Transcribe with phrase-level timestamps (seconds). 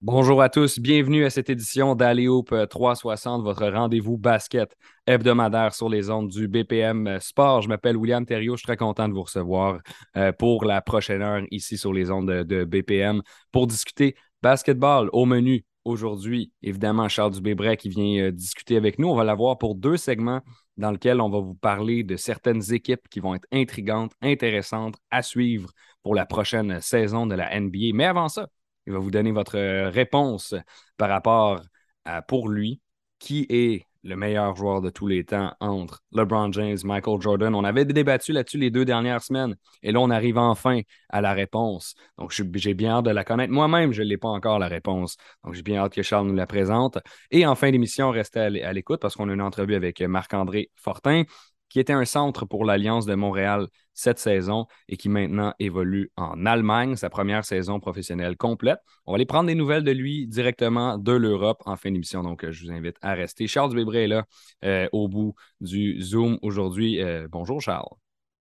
[0.00, 4.76] Bonjour à tous, bienvenue à cette édition d'Alléoop 360, votre rendez-vous basket
[5.08, 7.62] hebdomadaire sur les ondes du BPM Sport.
[7.62, 9.80] Je m'appelle William Thériault, je suis très content de vous recevoir
[10.16, 15.26] euh, pour la prochaine heure ici sur les ondes de, BPM pour discuter basketball au
[15.26, 15.64] menu.
[15.84, 19.08] Aujourd'hui, évidemment, Charles Dubébret qui vient euh, discuter avec nous.
[19.08, 20.42] On va l'avoir pour deux segments
[20.76, 25.22] dans lesquels on va vous parler de certaines équipes qui vont être intrigantes, intéressantes à
[25.22, 25.72] suivre
[26.04, 27.94] pour la prochaine saison de la NBA.
[27.94, 28.46] Mais avant ça,
[28.88, 30.54] il va vous donner votre euh, réponse
[30.96, 31.60] par rapport
[32.06, 32.80] à, pour lui,
[33.18, 37.54] qui est le meilleur joueur de tous les temps entre LeBron James, Michael Jordan.
[37.54, 41.34] On avait débattu là-dessus les deux dernières semaines et là, on arrive enfin à la
[41.34, 41.96] réponse.
[42.16, 43.52] Donc, j'ai bien hâte de la connaître.
[43.52, 45.18] Moi-même, je ne l'ai pas encore, la réponse.
[45.44, 46.96] Donc, j'ai bien hâte que Charles nous la présente.
[47.30, 51.24] Et en fin d'émission, restez à l'écoute parce qu'on a une entrevue avec Marc-André Fortin
[51.68, 53.68] qui était un centre pour l'Alliance de Montréal
[53.98, 58.78] cette saison et qui maintenant évolue en Allemagne, sa première saison professionnelle complète.
[59.06, 62.44] On va aller prendre des nouvelles de lui directement de l'Europe en fin d'émission, donc
[62.44, 63.48] euh, je vous invite à rester.
[63.48, 64.24] Charles Bébré est là
[64.64, 67.02] euh, au bout du Zoom aujourd'hui.
[67.02, 67.88] Euh, bonjour Charles.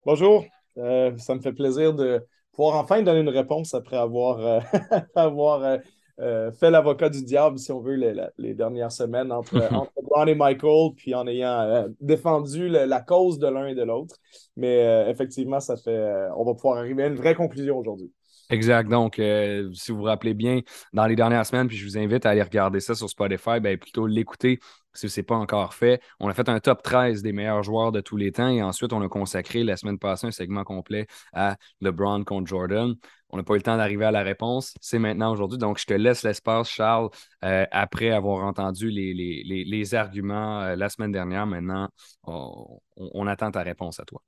[0.06, 4.64] Bonjour, ça me fait plaisir de pouvoir enfin donner une réponse après avoir,
[5.14, 5.78] avoir
[6.20, 7.96] euh, fait l'avocat du diable, si on veut,
[8.38, 13.48] les, dernières semaines entre, entre et Michael, puis en ayant euh, défendu la cause de
[13.48, 14.16] l'un et de l'autre.
[14.56, 18.12] Mais euh, effectivement, ça fait, on va pouvoir arriver à une vraie conclusion aujourd'hui.
[18.50, 18.88] Exact.
[18.90, 20.60] Donc, si vous vous rappelez bien,
[20.92, 23.78] dans les dernières semaines, puis je vous invite à aller regarder ça sur Spotify, ben,
[23.78, 24.60] plutôt l'écouter
[24.94, 26.00] si ce n'est pas encore fait.
[26.20, 28.92] On a fait un top 13 des meilleurs joueurs de tous les temps et ensuite,
[28.92, 32.94] on a consacré la semaine passée un segment complet à LeBron contre Jordan.
[33.30, 34.74] On n'a pas eu le temps d'arriver à la réponse.
[34.80, 35.58] C'est maintenant aujourd'hui.
[35.58, 37.10] Donc, je te laisse l'espace, Charles,
[37.44, 41.46] euh, après avoir entendu les, arguments euh, la semaine dernière.
[41.46, 41.88] Maintenant,
[42.26, 44.22] on attend ta réponse à toi.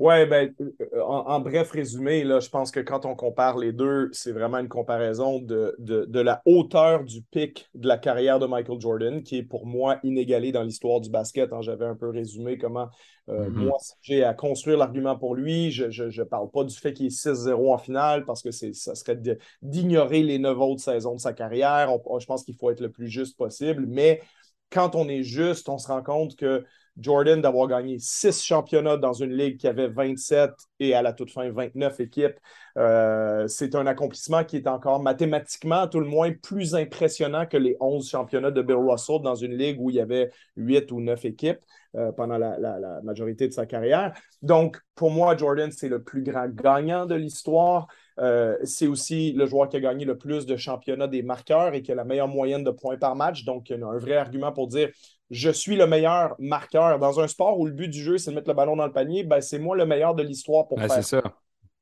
[0.00, 4.08] Oui, ben, euh, en, bref résumé, là, je pense que quand on compare les deux,
[4.12, 8.80] c'est vraiment une comparaison de, de, la hauteur du pic de la carrière de Michael
[8.80, 11.52] Jordan, qui est pour moi inégalée dans l'histoire du basket.
[11.52, 11.60] Hein.
[11.60, 12.88] J'avais un peu résumé comment
[13.28, 13.52] euh, mm-hmm.
[13.52, 15.70] moi j'ai à construire l'argument pour lui.
[15.70, 19.20] Je ne parle pas du fait qu'il est 6-0 en finale parce que ça serait
[19.60, 21.90] d'ignorer les neuf autres saisons de sa carrière.
[22.18, 24.22] je pense qu'il faut être le plus juste possible, mais
[24.70, 26.64] quand on est juste, on se rend compte que
[27.00, 30.50] Jordan d'avoir gagné six championnats dans une ligue qui avait 27
[30.80, 32.38] et à la toute fin 29 équipes,
[32.76, 37.56] euh, c'est un accomplissement qui est encore mathématiquement, à tout le moins, plus impressionnant que
[37.56, 41.00] les 11 championnats de Bill Russell dans une ligue où il y avait 8 ou
[41.00, 41.60] 9 équipes
[41.96, 44.12] euh, pendant la, majorité de sa carrière.
[44.42, 47.88] Donc, pour moi, Jordan, c'est le plus grand gagnant de l'histoire.
[48.18, 51.82] Euh, c'est aussi le joueur qui a gagné le plus de championnats des marqueurs et
[51.82, 53.44] qui a la meilleure moyenne de points par match.
[53.44, 54.90] Donc, il y a un vrai argument pour dire
[55.30, 56.98] je suis le meilleur marqueur.
[56.98, 58.92] Dans un sport où le but du jeu, c'est de mettre le ballon dans le
[58.92, 60.92] panier, ben, c'est moi le meilleur de l'histoire pour faire.
[60.92, 61.22] C'est ça.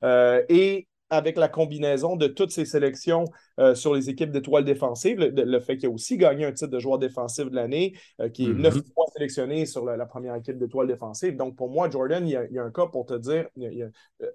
[0.05, 3.25] Euh, et avec la combinaison de toutes ces sélections
[3.59, 6.79] euh, sur les équipes d'étoiles défensives, le, fait qu'il a aussi gagné un titre de
[6.79, 8.93] joueur défensif de l'année, euh, qui est neuf mm-hmm.
[8.93, 11.35] fois sélectionné sur la, première équipe d'étoiles défensives.
[11.35, 13.47] Donc, pour moi, Jordan, il y, a, un cas pour te dire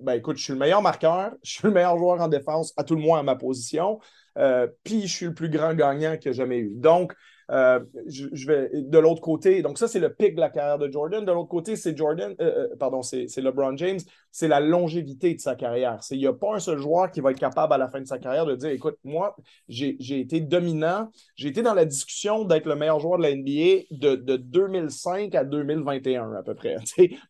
[0.02, 2.84] ben, écoute, je suis le meilleur marqueur, je suis le meilleur joueur en défense, à
[2.84, 4.00] tout le moins à ma position,
[4.84, 6.72] puis je suis le plus grand gagnant que j'ai jamais eu.
[6.74, 7.14] Donc,
[7.52, 9.62] euh, de l'autre côté.
[9.62, 11.24] Donc, ça, c'est le pic de la carrière de Jordan.
[11.24, 14.00] De l'autre côté, c'est Jordan, euh, euh, pardon, c'est LeBron James.
[14.32, 16.00] C'est la longévité de sa carrière.
[16.12, 18.08] Il n'y a pas un seul joueur qui va être capable à la fin de
[18.08, 19.36] sa carrière de dire écoute, moi,
[19.68, 21.10] j'ai été dominant.
[21.36, 25.36] J'ai été dans la discussion d'être le meilleur joueur de la NBA de, de 2005
[25.36, 26.78] à 2021 à peu près.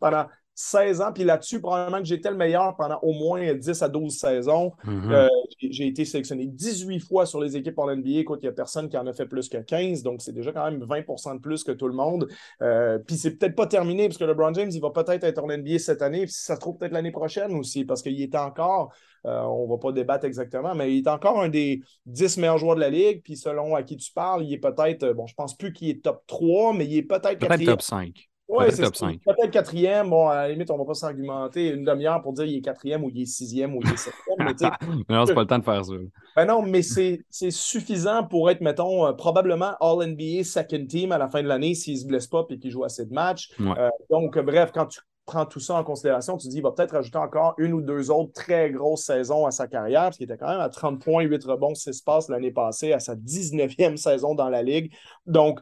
[0.56, 1.12] 16 ans.
[1.14, 4.72] Puis là-dessus, probablement que j'étais le meilleur pendant au moins 10 à 12 saisons.
[4.86, 5.12] Mm-hmm.
[5.12, 5.28] Euh,
[5.59, 8.19] j'ai été sélectionné 18 fois sur les équipes en NBA.
[8.19, 10.03] Écoute, il n'y a personne qui en a fait plus que 15.
[10.03, 12.28] Donc, c'est déjà quand même 20 de plus que tout le monde.
[12.62, 15.47] Euh, puis c'est peut-être pas terminé parce que LeBron James, il va peut-être être en
[15.47, 16.24] NBA cette année.
[16.24, 18.94] Puis si ça se trouve peut-être l'année prochaine aussi parce qu'il est encore,
[19.25, 22.58] euh, on ne va pas débattre exactement, mais il est encore un des 10 meilleurs
[22.58, 23.22] joueurs de la ligue.
[23.24, 26.03] Puis selon à qui tu parles, il est peut-être, bon, je pense plus qu'il est
[26.03, 28.30] top 3, mais il est peut-être peut-être top 5.
[28.53, 30.09] Oui, c'est peut-être quatrième.
[30.09, 32.62] Bon, à la limite, on ne va pas s'argumenter une demi-heure pour dire il est
[32.62, 34.38] quatrième ou il est sixième ou il est septième.
[34.38, 34.53] mais
[35.16, 35.94] non, c'est pas le temps de faire ça.
[36.36, 41.29] Ben non, mais c'est suffisant pour être, mettons, euh, probablement All-NBA second team à la
[41.29, 43.50] fin de l'année s'il ne se blesse pas et qu'il joue assez de matchs.
[43.59, 46.91] Euh, donc, bref, quand tu prends tout ça en considération, tu dis il va peut-être
[46.91, 50.38] rajouter encore une ou deux autres très grosses saisons à sa carrière, parce qu'il était
[50.38, 54.35] quand même à 30 points, 8 rebonds, 6 passes l'année passée, à sa 19e saison
[54.35, 54.94] dans la Ligue.
[55.26, 55.59] Donc,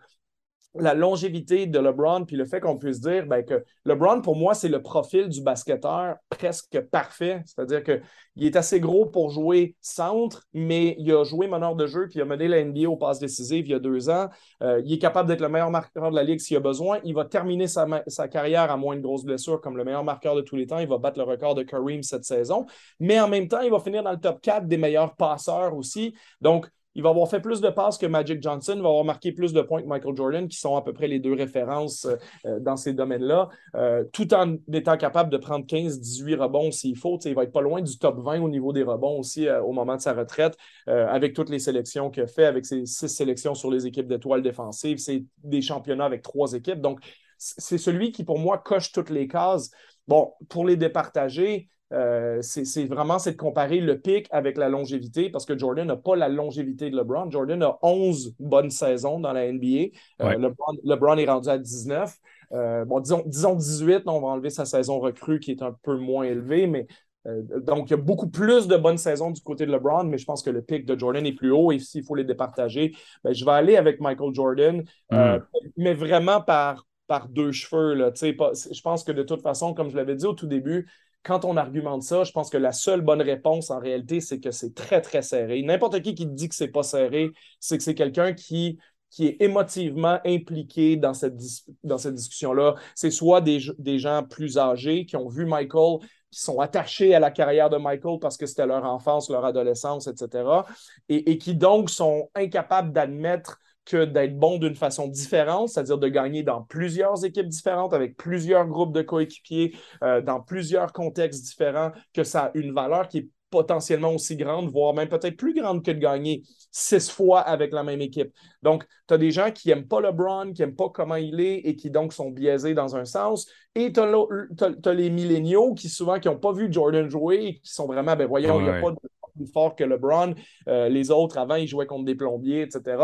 [0.75, 4.53] la longévité de LeBron, puis le fait qu'on puisse dire ben, que LeBron, pour moi,
[4.53, 7.41] c'est le profil du basketteur presque parfait.
[7.45, 12.07] C'est-à-dire qu'il est assez gros pour jouer centre, mais il a joué meneur de jeu,
[12.07, 14.29] puis il a mené la NBA aux passes décisives il y a deux ans.
[14.63, 16.99] Euh, il est capable d'être le meilleur marqueur de la Ligue s'il a besoin.
[17.03, 20.35] Il va terminer sa, sa, carrière à moins de grosses blessures comme le meilleur marqueur
[20.35, 20.79] de tous les temps.
[20.79, 22.65] Il va battre le record de Kareem cette saison.
[22.99, 26.15] Mais en même temps, il va finir dans le top 4 des meilleurs passeurs aussi.
[26.39, 29.31] Donc, il va avoir fait plus de passes que Magic Johnson, il va avoir marqué
[29.31, 32.05] plus de points que Michael Jordan, qui sont à peu près les deux références
[32.45, 37.17] euh, dans ces domaines-là, euh, tout en étant capable de prendre 15-18 rebonds s'il faut.
[37.19, 39.71] Il va être pas loin du top 20 au niveau des rebonds aussi euh, au
[39.71, 40.57] moment de sa retraite,
[40.87, 44.97] avec toutes les sélections qu'il fait, avec ses six sélections sur les équipes d'étoiles défensives.
[44.97, 46.81] C'est des championnats avec trois équipes.
[46.81, 46.99] Donc,
[47.37, 49.71] c'est celui qui, pour moi, coche toutes les cases.
[50.07, 55.45] Bon, pour les départager, euh, c'est vraiment de comparer le pic avec la longévité parce
[55.45, 57.29] que Jordan n'a pas la longévité de LeBron.
[57.29, 59.89] Jordan a 11 bonnes saisons dans la NBA.
[60.21, 60.49] Euh,
[60.83, 62.15] LeBron, est rendu à 19.
[62.53, 65.97] Euh, bon, disons, disons 18, on va enlever sa saison recrue qui est un peu
[65.97, 66.87] moins élevée, mais
[67.23, 70.25] donc, il y a beaucoup plus de bonnes saisons du côté de LeBron, mais je
[70.25, 73.31] pense que le pic de Jordan est plus haut et s'il faut les départager, ben,
[73.31, 75.37] je vais aller avec Michael Jordan, mm.
[75.77, 77.93] mais vraiment par, par deux cheveux.
[77.93, 80.87] Là, je pense que de toute façon, comme je l'avais dit au tout début,
[81.23, 84.51] quand on argumente ça, je pense que la seule bonne réponse en réalité, c'est que
[84.51, 85.61] c'est très, très serré.
[85.61, 88.79] N'importe qui qui dit que c'est pas serré, c'est que c'est quelqu'un qui,
[89.19, 92.75] est émotivement impliqué dans cette, discussion-là.
[92.95, 93.59] C'est soit des,
[93.99, 95.99] gens plus âgés qui ont vu Michael
[96.31, 100.07] qui sont attachés à la carrière de Michael parce que c'était leur enfance, leur adolescence,
[100.07, 100.63] etc.
[101.09, 106.07] Et, et qui donc sont incapables d'admettre que d'être bon d'une façon différente, c'est-à-dire de
[106.07, 111.91] gagner dans plusieurs équipes différentes, avec plusieurs groupes de coéquipiers, euh, dans plusieurs contextes différents,
[112.13, 115.83] que ça a une valeur qui est potentiellement aussi grande, voire même peut-être plus grande
[115.83, 116.41] que de gagner
[116.71, 118.31] six fois avec la même équipe.
[118.63, 121.57] Donc, tu as des gens qui n'aiment pas LeBron, qui n'aiment pas comment il est
[121.57, 123.45] et qui donc sont biaisés dans un sens.
[123.75, 127.71] Et tu as, les milléniaux qui souvent qui n'ont pas vu Jordan jouer et qui
[127.71, 128.97] sont vraiment, ben voyons, il n'y a pas de
[129.31, 130.33] plus fort que LeBron.
[130.67, 132.97] Euh, les autres, avant, ils jouaient contre des plombiers, etc.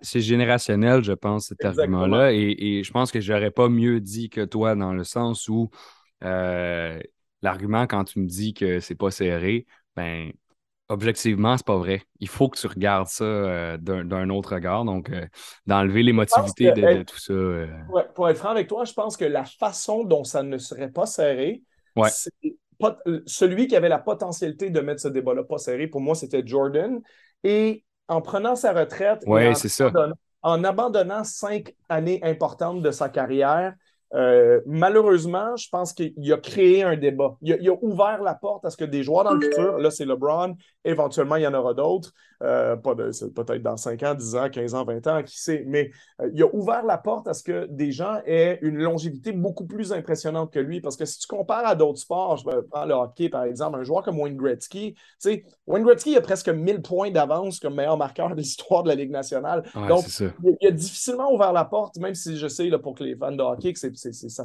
[0.00, 2.32] C'est générationnel, je pense, cet argument-là.
[2.32, 5.70] Et, je pense que je n'aurais pas mieux dit que toi dans le sens où
[6.24, 6.98] euh,
[7.42, 9.66] l'argument, quand tu me dis que c'est pas serré,
[9.96, 10.32] ben
[10.88, 12.02] objectivement, c'est pas vrai.
[12.20, 14.84] Il faut que tu regardes ça euh, d'un autre regard.
[14.84, 15.10] Donc,
[15.66, 18.06] d'enlever l'émotivité de, tout ça.
[18.14, 21.06] pour être franc avec toi, je pense que la façon dont ça ne serait pas
[21.06, 21.62] serré,
[22.80, 26.42] c'est celui qui avait la potentialité de mettre ce débat-là pas serré, pour moi, c'était
[26.46, 27.00] Jordan.
[27.44, 29.24] Et en prenant sa retraite,
[30.42, 33.74] en abandonnant cinq années importantes de sa carrière,
[34.14, 37.36] euh, malheureusement, je pense qu'il a créé un débat.
[37.42, 40.06] Il a, ouvert la porte à ce que des joueurs dans le futur, là c'est
[40.06, 40.56] LeBron,
[40.88, 42.12] éventuellement il y en aura d'autres,
[42.42, 45.90] euh, peut-être dans 5 ans, 10 ans, 15 ans, 20 ans, qui sait, mais
[46.20, 49.66] euh, il a ouvert la porte à ce que des gens aient une longévité beaucoup
[49.66, 50.80] plus impressionnante que lui.
[50.80, 53.82] Parce que si tu compares à d'autres sports, je prends le hockey par exemple, un
[53.82, 57.96] joueur comme Wayne Gretzky, tu sais, Wayne Gretzky a presque 1000 points d'avance comme meilleur
[57.96, 59.64] marqueur de l'histoire de la Ligue nationale.
[59.88, 60.04] Donc,
[60.60, 63.32] il, a difficilement ouvert la porte, même si je sais là, pour que les fans
[63.32, 63.92] de hockey que ça ne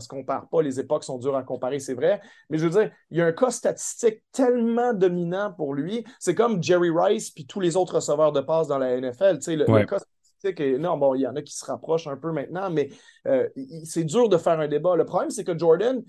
[0.01, 2.21] se compare pas, les époques sont dures à comparer, c'est vrai.
[2.49, 6.03] Mais je veux dire, il y a un cas statistique tellement dominant pour lui.
[6.19, 9.39] C'est comme Jerry Rice puis tous les autres receveurs de passe dans la NFL.
[9.47, 12.31] Le, le, cas statistique, non, bon, il y en a qui se rapprochent un peu
[12.31, 12.89] maintenant, mais
[13.27, 13.47] euh,
[13.83, 14.95] c'est dur de faire un débat.
[14.95, 16.03] Le problème, c'est que Jordan,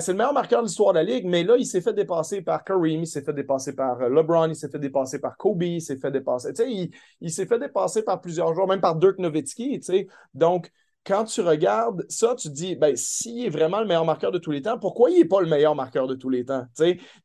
[0.00, 2.42] c'est le meilleur marqueur de l'histoire de la Ligue, mais là, il s'est fait dépasser
[2.42, 5.62] par Kareem, il s'est fait dépasser par euh, LeBron, il s'est fait dépasser par Kobe,
[5.62, 6.52] il s'est fait dépasser.
[6.66, 6.90] Il,
[7.20, 9.80] il s'est fait dépasser par plusieurs joueurs, même par Dirk Nowitzki.
[10.34, 10.70] Donc,
[11.04, 14.38] quand tu regardes ça, tu te dis, ben, s'il est vraiment le meilleur marqueur de
[14.38, 16.64] tous les temps, pourquoi il n'est pas le meilleur marqueur de tous les temps?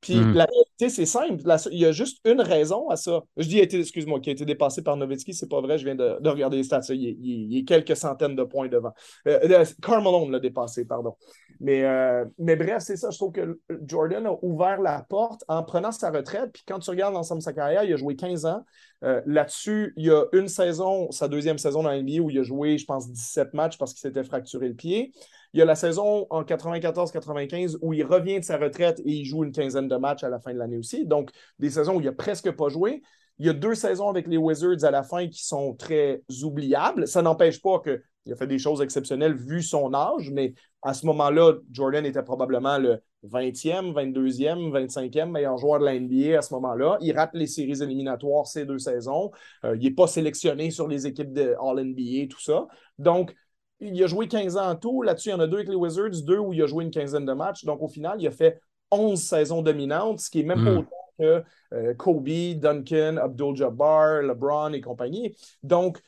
[0.02, 0.34] Puis hmm.
[0.34, 1.44] la réalité, c'est simple.
[1.72, 3.22] il y a juste une raison à ça.
[3.38, 6.28] Je dis, excuse-moi, qui a été dépassé par Nowitzki, c'est pas vrai, je viens de,
[6.28, 6.82] regarder les stats.
[6.90, 8.94] Il, est quelques centaines de points devant.
[9.28, 11.16] Euh, euh Carmelo l'a dépassé, pardon.
[11.60, 13.10] Mais, euh, mais bref, c'est ça.
[13.10, 16.52] Je trouve que Jordan a ouvert la porte en prenant sa retraite.
[16.54, 18.64] Puis quand tu regardes l'ensemble de sa carrière, il a joué 15 ans.
[19.04, 22.44] Euh, là-dessus, il y a une saison, sa deuxième saison dans NBA, où il a
[22.44, 25.12] joué, je pense, 17 matchs parce qu'il s'était fracturé le pied.
[25.54, 29.26] Il y a la saison en 94-95 où il revient de sa retraite et il
[29.26, 31.06] joue une quinzaine de matchs à la fin de l'année aussi.
[31.06, 33.02] Donc, des saisons où il n'a presque pas joué.
[33.40, 37.08] Il y a deux saisons avec les Wizards à la fin qui sont très oubliables.
[37.08, 37.80] Ça n'empêche pas
[38.28, 42.24] qu'il a fait des choses exceptionnelles vu son âge, mais à ce moment-là, Jordan était
[42.24, 46.98] probablement le 20e, 22e, 25e meilleur joueur de la NBA à ce moment-là.
[47.02, 49.32] Il rate les séries éliminatoires ces deux saisons.
[49.64, 52.68] Euh, il n'est pas sélectionné sur les équipes de All-NBA, tout ça.
[53.00, 53.34] Donc,
[53.80, 55.02] il a joué 15 ans en tout.
[55.04, 56.92] Là-dessus, il y en a deux avec les Wizards, deux où il a joué une
[56.92, 57.64] quinzaine de matchs.
[57.64, 58.60] Donc, au final, il a fait
[58.92, 60.78] 11 saisons dominantes, ce qui est même pas hmm.
[60.80, 61.44] autant que
[61.74, 65.36] euh, Kobe, Duncan, Abdul-Jabbar, LeBron et compagnie.
[65.64, 66.00] Donc,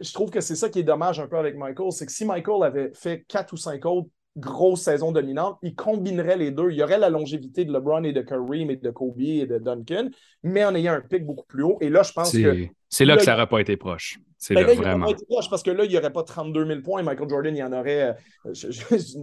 [0.00, 2.24] je trouve que c'est ça qui est dommage un peu avec Michael, c'est que si
[2.24, 6.70] Michael avait fait quatre ou cinq autres grosses saisons dominantes, il combinerait les deux.
[6.70, 9.58] Il y aurait la longévité de LeBron et de Kareem et de Kobe et de
[9.58, 10.08] Duncan,
[10.42, 11.78] mais en ayant un pic beaucoup plus haut.
[11.80, 12.66] Et là, je pense que.
[12.88, 14.18] C'est là, que ça n'aurait pas été proche.
[14.38, 15.06] C'est ben là, vraiment.
[15.06, 17.02] pas été proche parce que là, il n'y aurait pas 32 000 points.
[17.02, 18.52] Michael Jordan, il y en aurait, euh,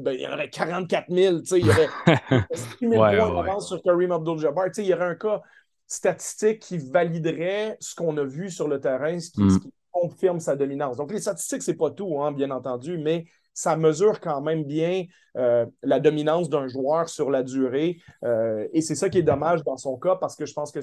[0.01, 1.37] ben, il y en aurait 44 000.
[1.51, 1.87] Il y aurait
[2.51, 4.67] 6 000 points d'avance sur Kareem Abdul-Jabbar.
[4.77, 5.41] Il y aurait un cas
[5.87, 9.59] statistiques qui valideraient ce qu'on a vu sur le terrain, ce qui, mm.
[9.93, 10.97] Confirme sa dominance.
[10.97, 15.05] Donc, les statistiques, c'est pas tout, hein, bien entendu, mais ça mesure quand même bien
[15.37, 17.99] euh, la dominance d'un joueur sur la durée.
[18.23, 20.79] Euh, et c'est ça qui est dommage dans son cas parce que je pense que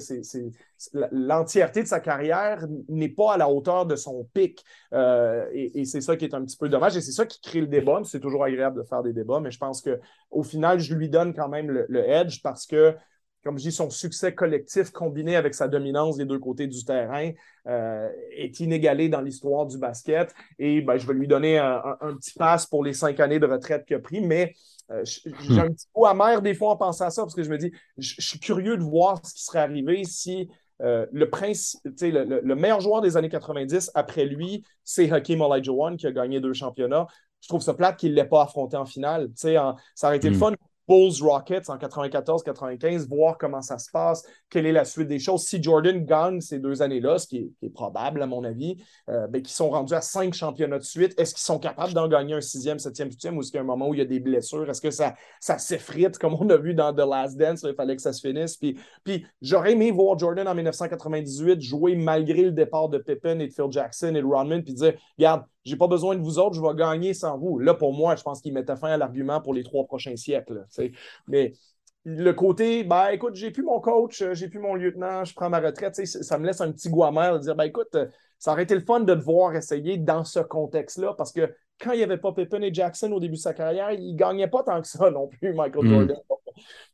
[1.11, 4.63] l'entièreté de sa carrière n'est pas à la hauteur de son pic.
[4.93, 6.95] Euh, et, c'est ça qui est un petit peu dommage.
[6.97, 8.01] Et c'est ça qui crée le débat.
[8.03, 11.33] C'est toujours agréable de faire des débats, mais je pense qu'au final, je lui donne
[11.33, 12.95] quand même le edge parce que
[13.43, 17.31] comme je dis, son succès collectif combiné avec sa dominance des deux côtés du terrain
[17.67, 20.33] euh, est inégalé dans l'histoire du basket.
[20.59, 23.85] Et ben, je vais lui donner un, petit pass pour les cinq années de retraite
[23.85, 24.53] qu'il a pris, mais
[24.91, 27.49] euh, j'ai un petit coup amer des fois en pensant à ça parce que je
[27.49, 30.49] me dis, je, suis curieux de voir ce qui serait arrivé si
[30.81, 35.95] euh, le, prince, le, le, meilleur joueur des années 90 après lui, c'est Hakeem Olajuwon
[35.95, 37.07] qui a gagné deux championnats.
[37.39, 39.29] Je trouve ça plate qu'il ne l'ait pas affronté en finale.
[39.35, 40.39] ça aurait été le hmm.
[40.39, 40.53] fun
[40.87, 45.43] Bulls Rockets en 94-95, voir comment ça se passe, quelle est la suite des choses.
[45.43, 48.75] Si Jordan gagne ces deux années-là, ce qui est, probable à mon avis,
[49.09, 52.07] euh, ben, qu'ils sont rendus à cinq championnats de suite, est-ce qu'ils sont capables d'en
[52.07, 54.01] gagner un sixième, septième, huitième ou est-ce qu'il y a un moment où il y
[54.01, 54.69] a des blessures?
[54.69, 57.63] Est-ce que ça, ça s'effrite comme on a vu dans The Last Dance?
[57.63, 58.57] il fallait que ça se finisse?
[58.57, 63.47] Puis, puis j'aurais aimé voir Jordan en 1998 jouer malgré le départ de Pippen et
[63.47, 66.55] de Phil Jackson et de Rodman, puis dire, regarde, j'ai pas besoin de vous autres,
[66.55, 67.59] je vais gagner sans vous.
[67.59, 70.65] Là, pour moi, je pense qu'il mettait fin à l'argument pour les trois prochains siècles.
[71.27, 71.53] Mais
[72.03, 75.59] le côté, ben écoute, j'ai plus mon coach, j'ai plus mon lieutenant, je prends ma
[75.59, 77.95] retraite, ça me laisse un petit goût amer de dire, ben écoute,
[78.39, 81.91] ça aurait été le fun de te voir essayer dans ce contexte-là, parce que quand
[81.91, 84.47] il n'y avait pas Pippen et Jackson au début de sa carrière, il ne gagnait
[84.47, 85.89] pas tant que ça non plus, Michael hmm.
[85.89, 86.17] Jordan.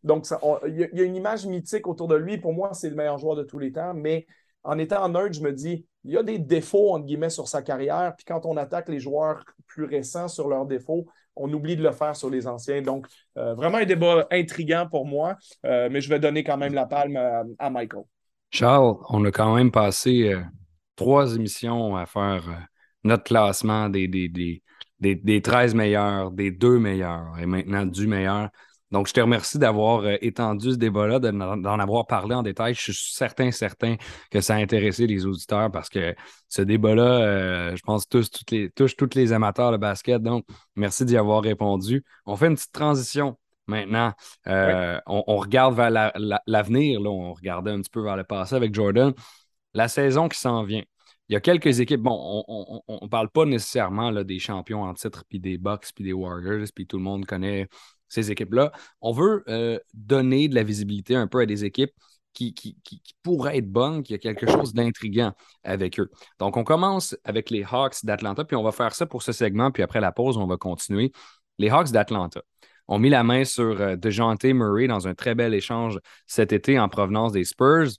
[0.03, 0.27] Donc,
[0.67, 2.38] il y, a une image mythique autour de lui.
[2.38, 4.25] Pour moi, c'est le meilleur joueur de tous les temps, mais
[4.67, 7.47] en étant en nerd, je me dis, il y a des défauts, entre guillemets, sur
[7.47, 8.13] sa carrière.
[8.17, 11.07] Puis quand on attaque les joueurs plus récents sur leurs défauts,
[11.38, 12.81] on oublie de le faire sur les anciens.
[12.81, 13.07] Donc,
[13.38, 16.86] euh, vraiment un débat intriguant pour moi, euh, mais je vais donner quand même la
[16.86, 17.17] palme
[17.57, 18.03] à, Michael.
[18.51, 20.41] Charles, on a quand même passé euh,
[20.97, 22.43] trois émissions à faire
[23.05, 24.27] notre classement des, des,
[25.00, 28.50] des, des, 13 meilleurs, des deux meilleurs et maintenant du meilleur.
[28.91, 32.74] Donc, je te remercie d'avoir euh, étendu ce débat-là, d'en avoir parlé en détail.
[32.74, 33.98] Je suis certain, certain
[34.32, 36.15] que ça a intéressé les auditeurs parce que
[36.48, 40.22] ce débat-là, euh, je pense, touche, toutes les, touche tous les amateurs de basket.
[40.22, 42.03] Donc, merci d'y avoir répondu.
[42.25, 44.13] On fait une petite transition maintenant.
[44.48, 45.91] Euh, on, regarde vers
[46.46, 47.01] l'avenir.
[47.01, 49.13] on regardait un petit peu vers le passé avec Jordan.
[49.74, 50.84] La saison qui s'en vient.
[51.29, 52.00] Il y a quelques équipes.
[52.00, 52.46] Bon,
[52.88, 56.13] on ne parle pas nécessairement là, des champions en titre, puis des Bucks, puis des
[56.13, 57.67] Warriors, puis tout le monde connaît
[58.09, 58.71] ces équipes-là.
[59.01, 61.91] On veut euh, donner de la visibilité un peu à des équipes
[62.33, 62.77] qui,
[63.23, 65.33] pourraient être bonnes, qui a quelque chose d'intriguant
[65.63, 66.11] avec eux.
[66.39, 69.71] Donc, on commence avec les Hawks d'Atlanta, puis on va faire ça pour ce segment,
[69.71, 71.11] puis après la pause, on va continuer.
[71.57, 72.41] Les Hawks d'Atlanta
[72.87, 76.79] ont mis la main sur euh, DeJounte Murray dans un très bel échange cet été
[76.79, 77.89] en provenance des Spurs.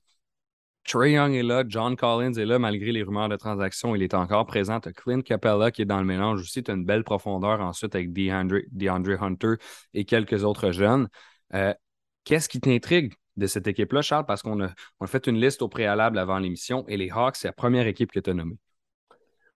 [0.89, 4.15] Trey Young est là, John Collins est là, malgré les rumeurs de transaction, il est
[4.15, 4.81] encore présent.
[4.81, 6.63] Tu Clint Capella qui est dans le mélange aussi.
[6.63, 9.55] Tu as une belle profondeur ensuite avec DeAndre, Hunter
[9.93, 11.09] et quelques autres jeunes.
[11.53, 11.75] Euh,
[12.25, 14.25] qu'est-ce qui t'intrigue de cette équipe-là, Charles?
[14.25, 17.49] Parce qu'on a, a, fait une liste au préalable avant l'émission et les Hawks, c'est
[17.49, 18.57] la première équipe que tu as nommée.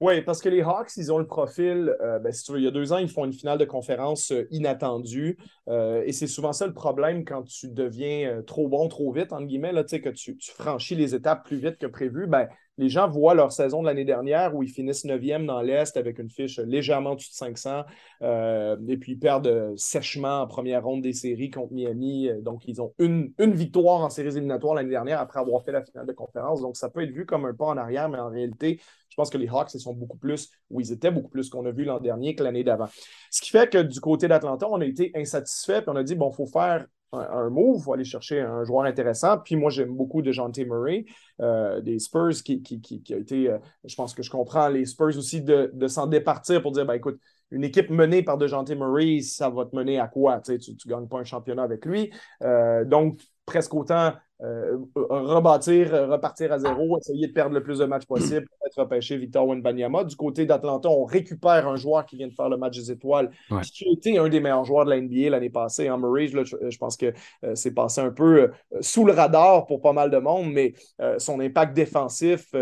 [0.02, 2.64] Oui, parce que les Hawks, ils ont le profil, euh, ben, si tu veux, il
[2.64, 5.38] y a deux ans, ils font une finale de conférence euh, inattendue.
[5.68, 9.47] Euh, et c'est souvent ça le problème quand tu deviens trop bon trop vite, entre
[9.47, 12.26] guillemets, là, que tu, franchis les étapes plus vite que prévu.
[12.26, 15.97] Ben, les gens voient leur saison de l'année dernière où ils finissent 9e dans l'Est
[15.97, 17.85] avec une fiche légèrement au-dessus de 500
[18.23, 22.28] euh, et puis ils perdent sèchement en première ronde des séries contre Miami.
[22.40, 25.85] Donc, ils ont une, une victoire en séries éliminatoires l'année dernière après avoir fait la
[25.85, 26.61] finale de conférence.
[26.61, 28.80] Donc, ça peut être vu comme un pas en arrière, mais en réalité,
[29.12, 31.66] je pense que les Hawks, ils sont beaucoup plus, ou ils étaient beaucoup plus qu'on
[31.66, 32.88] a vu l'an dernier que l'année d'avant.
[33.31, 36.14] Ce qui fait que du côté d'Atlanta, on a été insatisfait, puis on a dit,
[36.14, 39.37] bon, il faut faire un, move, il faut aller chercher un joueur intéressant.
[39.37, 40.33] Puis moi, j'aime beaucoup de.
[40.64, 41.04] Murray,
[41.42, 45.19] euh, des Spurs, qui, qui, a été, euh, je pense que je comprends les Spurs
[45.19, 48.75] aussi de, s'en départir pour dire, ben écoute, une équipe menée par T.
[48.75, 50.40] Murray, ça va te mener à quoi?
[50.40, 52.11] Tu ne gagnes pas un championnat avec lui.
[52.42, 57.79] Euh, donc, presque autant euh, rebâtir, euh, repartir à zéro, essayer de perdre le plus
[57.79, 60.03] de matchs possible, être repêcher Victor Wenbanyama.
[60.03, 63.31] Du côté d'Atlanta, on récupère un joueur qui vient de faire le match des étoiles,
[63.73, 65.89] qui a été un des meilleurs joueurs de la NBA l'année passée.
[65.89, 67.13] En hein, Murray, je, pense que
[67.45, 70.75] euh, c'est passé un peu sous le radar pour pas mal de monde, mais
[71.19, 72.53] son impact défensif,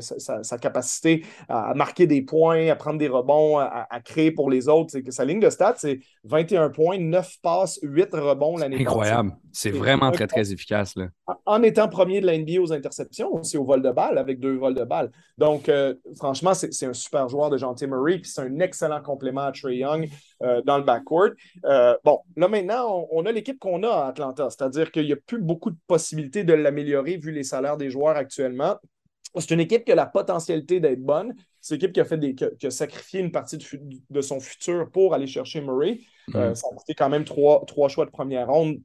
[0.00, 4.90] sa, capacité à, marquer des points, à prendre des rebonds, à, créer pour les autres,
[4.90, 8.86] c'est que sa ligne de stats, c'est 21 points, 9 passes, 8 rebonds l'année passée.
[8.86, 9.32] Incroyable.
[9.52, 10.96] C'est vraiment très, très efficace.
[10.96, 11.06] Là
[11.46, 14.56] en étant premier de la NBA aux interceptions, aussi au vol de balle, avec deux
[14.56, 15.10] vols de balle.
[15.38, 19.42] Donc, euh, franchement, c'est un super joueur de Jean Murray, puis c'est un excellent complément
[19.42, 20.08] à Trey Young
[20.42, 21.30] euh, dans le backcourt.
[21.64, 25.16] Euh, bon, là maintenant, on, a l'équipe qu'on a à Atlanta, c'est-à-dire qu'il n'y a
[25.16, 28.76] plus beaucoup de possibilités de l'améliorer vu les salaires des joueurs actuellement.
[29.36, 31.34] C'est une équipe qui a la potentialité d'être bonne.
[31.60, 33.58] C'est une équipe qui a, fait des, qui a, sacrifié une partie
[34.10, 36.00] de, son futur pour aller chercher Murray.
[36.28, 36.54] Mm-hmm.
[36.54, 38.80] ça a coûté quand même trois, trois choix de première ronde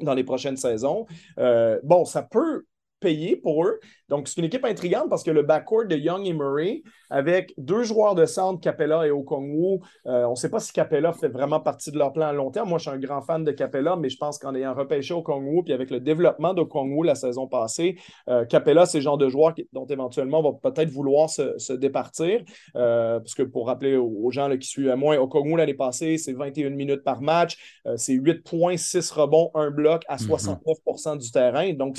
[0.00, 1.06] dans les prochaines saisons.
[1.38, 2.64] Euh, bon, ça peut
[3.04, 6.34] payer pour eux, donc, c'est une équipe intrigante parce que le backcourt de Young et
[6.34, 10.72] Murray, avec deux joueurs de centre, Capella et Okongwu, euh, on ne sait pas si
[10.72, 12.68] Capella fait vraiment partie de leur plan à long terme.
[12.68, 15.62] Moi, je suis un grand fan de Capella, mais je pense qu'en ayant repêché Okongwu,
[15.64, 17.96] puis avec le développement d'Okongwu la saison passée,
[18.28, 22.42] euh, Capella, c'est le genre de joueur dont éventuellement on va peut-être vouloir se, départir.
[22.76, 26.32] Euh, parce que pour rappeler aux, gens qui suivent à moi, Okongwu l'année passée, c'est
[26.34, 31.18] 21 minutes par match, c'est 8 points, 6 rebonds, 1 bloc à 69 mhm.
[31.18, 31.72] du terrain.
[31.72, 31.98] Donc,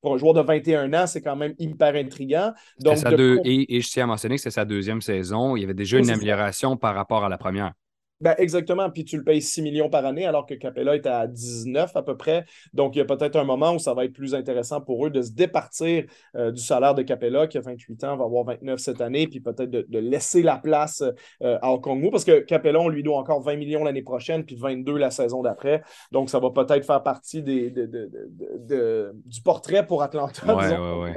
[0.00, 2.52] pour un joueur de 21 ans, c'est quand même hyper intriguant.
[2.80, 2.98] Donc,
[3.44, 5.56] et, je tiens à mentionner que c'est sa deuxième saison.
[5.56, 7.72] Il y avait déjà une amélioration par rapport à la première.
[8.20, 8.90] Ben, exactement.
[8.90, 12.02] Puis tu le payes 6 millions par année alors que Capella est à 19 à
[12.02, 12.44] peu près.
[12.72, 15.10] Donc, il y a peut-être un moment où ça va être plus intéressant pour eux
[15.10, 18.80] de se départir euh, du salaire de Capella, qui a 28 ans, va avoir 29
[18.80, 21.02] cette année, puis peut-être de, laisser la place
[21.42, 24.56] euh, à Okongwu, parce que Capella, on lui doit encore 20 millions l'année prochaine, puis
[24.56, 25.82] 22 la saison d'après.
[26.10, 31.14] Donc, ça va peut-être faire partie des, du portrait pour Atlanta, disons, ouais,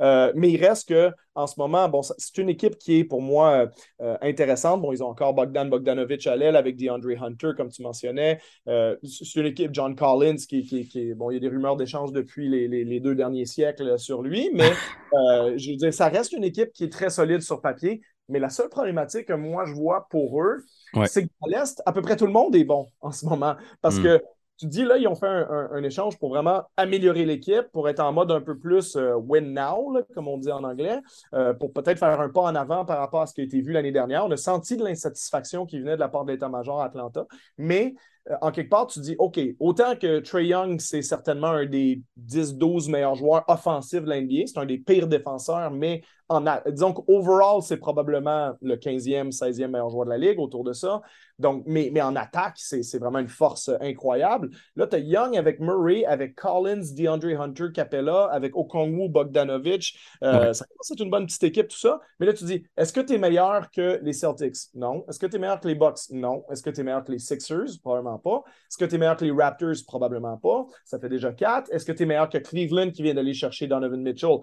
[0.00, 3.22] euh, mais il reste que en ce moment, bon, c'est une équipe qui est pour
[3.22, 3.66] moi
[4.00, 4.82] intéressante.
[4.82, 8.40] Bon, ils ont encore Bogdan Bogdan à l'aile avec DeAndre Hunter, comme tu mentionnais.
[8.68, 12.12] Euh, c'est une équipe, John Collins, qui, qui, bon, il y a des rumeurs d'échange
[12.12, 14.70] depuis les, deux derniers siècles sur lui, mais
[15.14, 18.00] euh, je veux dire, ça reste une équipe qui est très solide sur papier.
[18.30, 20.62] Mais la seule problématique que moi je vois pour eux,
[21.06, 23.56] c'est qu'à l'Est, à peu près tout le monde est bon en ce moment.
[23.80, 24.02] Parce hmm.
[24.02, 24.22] que
[24.58, 28.12] tu dis là, ils ont fait un, échange pour vraiment améliorer l'équipe, pour être en
[28.12, 31.00] mode un peu plus euh, win now, comme on dit en anglais,
[31.34, 33.60] euh, pour peut-être faire un pas en avant par rapport à ce qui a été
[33.60, 34.26] vu l'année dernière.
[34.26, 37.94] On a senti de l'insatisfaction qui venait de la part de l'état-major Atlanta, mais
[38.40, 42.90] en quelque part, tu dis, OK, autant que Trey Young, c'est certainement un des 10-12
[42.90, 47.78] meilleurs joueurs offensifs de l'NBA, c'est un des pires défenseurs, mais en disons qu'overall, c'est
[47.78, 51.00] probablement le 15e, 16e meilleur joueur de la ligue autour de ça.
[51.38, 54.50] Donc, mais, mais en attaque, c'est vraiment une force incroyable.
[54.76, 59.98] Là, tu as Young avec Murray, avec Collins, DeAndre Hunter, Capella, avec Okongwu, Bogdanovic.
[60.22, 62.00] Euh, c'est une bonne petite équipe, tout ça.
[62.18, 64.56] Mais là, tu dis, est-ce que tu es meilleur que les Celtics?
[64.74, 65.04] Non.
[65.08, 66.10] Est-ce que tu es meilleur que les Bucks?
[66.10, 66.44] Non.
[66.50, 67.78] Est-ce que tu es meilleur que les Sixers?
[67.80, 68.42] Probablement pas.
[68.46, 69.74] Est-ce que tu es meilleur que les Raptors?
[69.86, 70.66] Probablement pas.
[70.84, 71.70] Ça fait déjà quatre.
[71.72, 74.38] Est-ce que tu es meilleur que Cleveland qui vient d'aller chercher Donovan Mitchell?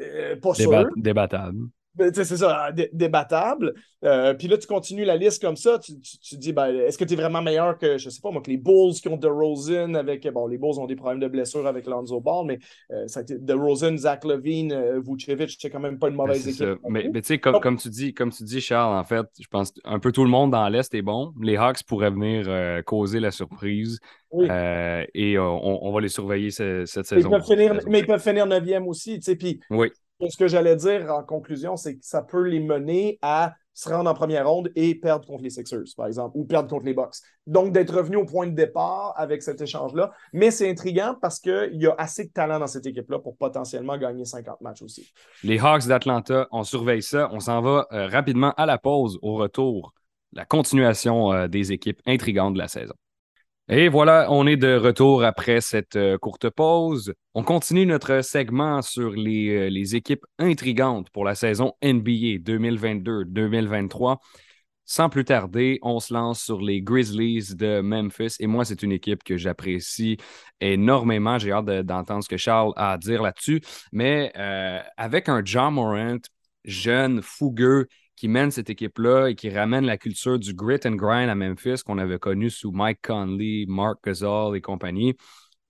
[0.00, 0.88] Euh, pas sûr.
[0.96, 1.68] Débattable.
[1.98, 3.74] Ben, c'est ça, débattable.
[4.04, 5.80] Euh, puis là, tu continues la liste comme ça.
[5.80, 8.40] Tu, tu, dis, ben, est-ce que tu es vraiment meilleur que, je sais pas moi,
[8.40, 10.26] que les Bulls qui ont DeRozan avec.
[10.32, 12.60] Bon, les Bulls ont des problèmes de blessure avec Lonzo Ball, mais
[12.92, 16.26] euh, ça a été DeRozan, Zach Levine, euh, Vucevic, c'est quand même pas une ben,
[16.26, 16.78] mauvaise équipe.
[16.88, 19.74] Mais, tu sais, comme, comme, tu dis, comme tu dis, Charles, en fait, je pense
[19.84, 21.32] un peu tout le monde dans l'Est est bon.
[21.42, 23.98] Les Hawks pourraient venir causer la surprise.
[24.32, 27.30] et on, va les surveiller cette, saison.
[27.88, 29.18] mais ils peuvent finir 9e aussi.
[29.18, 33.54] Puis oui ce que j'allais dire en conclusion, c'est que ça peut les mener à
[33.78, 36.84] se rendre en première ronde et perdre contre les Sixers, par exemple, ou perdre contre
[36.84, 37.14] les Bucks.
[37.46, 40.10] Donc, d'être revenu au point de départ avec cet échange-là.
[40.32, 43.96] Mais c'est intriguant parce qu'il y a assez de talent dans cette équipe-là pour potentiellement
[43.96, 45.12] gagner 50 matchs aussi.
[45.44, 47.28] Les Hawks d'Atlanta, on surveille ça.
[47.30, 49.94] On s'en va euh, rapidement à la pause au retour.
[50.32, 52.94] La continuation euh, des équipes intrigantes de la saison.
[53.70, 57.12] Et voilà, on est de retour après cette euh, courte pause.
[57.34, 64.16] On continue notre segment sur les, euh, équipes intrigantes pour la saison NBA 2022-2023.
[64.86, 68.36] Sans plus tarder, on se lance sur les Grizzlies de Memphis.
[68.40, 70.16] Et moi, c'est une équipe que j'apprécie
[70.62, 71.38] énormément.
[71.38, 73.60] J'ai hâte d'entendre ce que Charles a à dire là-dessus.
[73.92, 76.16] Mais euh, avec un John Morant,
[76.64, 77.86] jeune, fougueux,
[78.18, 81.82] qui mène cette équipe-là et qui ramène la culture du grit and grind à Memphis
[81.86, 85.14] qu'on avait connu sous Mike Conley, Mark Gasol et compagnie,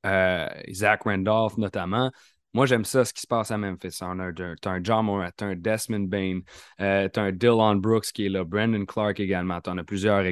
[0.07, 2.11] euh, Zach Randolph notamment.
[2.55, 3.91] Moi, j'aime ça, ce qui se passe à Memphis.
[3.91, 6.41] Tu as un John Morant, tu as un Desmond Bain,
[6.81, 9.85] euh, tu as un Dylan Brooks qui est là, Brandon Clark également, tu en, as
[9.85, 10.25] plusieurs,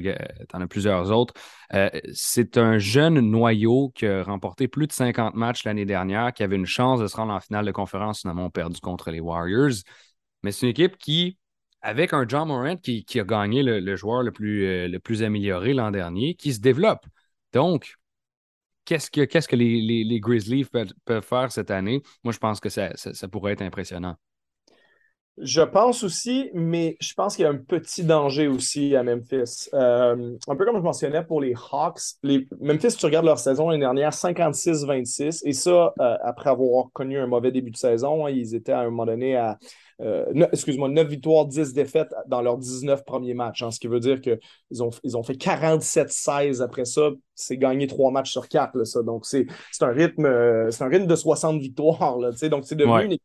[0.55, 1.35] en as plusieurs autres.
[1.75, 6.43] Euh, c'est un jeune noyau qui a remporté plus de 50 matchs l'année dernière, qui
[6.43, 9.83] avait une chance de se rendre en finale de conférence, finalement perdu contre les Warriors.
[10.43, 11.37] Mais c'est une équipe qui,
[11.87, 15.73] avec un John Morant qui, a gagné le, joueur le plus, euh, le plus amélioré
[15.73, 17.07] l'an dernier, qui se développe.
[17.53, 17.95] Donc,
[18.85, 22.03] qu'est-ce que, qu'est-ce que les, Grizzlies peuvent, faire cette année?
[22.25, 22.91] Moi, je pense que ça,
[23.31, 24.17] pourrait être impressionnant.
[25.39, 29.69] Je pense aussi, mais je pense qu'il y a un petit danger aussi à Memphis.
[29.75, 32.49] Euh, un peu comme je mentionnais pour les Hawks, les...
[32.59, 37.27] Memphis, tu regardes leur saison l'année dernière, 56-26, et ça, euh, après avoir connu un
[37.27, 39.59] mauvais début de saison, hein, ils étaient à un moment donné à,
[40.01, 44.01] euh, excuse-moi, 9 victoires, 10 défaites dans leurs 19 premiers matchs, hein, ce qui veut
[44.01, 48.85] dire qu'ils ont, ils ont fait 47-16 après ça, c'est gagné 3 matchs sur 4,
[48.85, 49.03] ça.
[49.03, 49.47] donc c'est
[49.81, 53.19] un rythme c'est un rythme de 60 victoires, là, donc c'est devenu une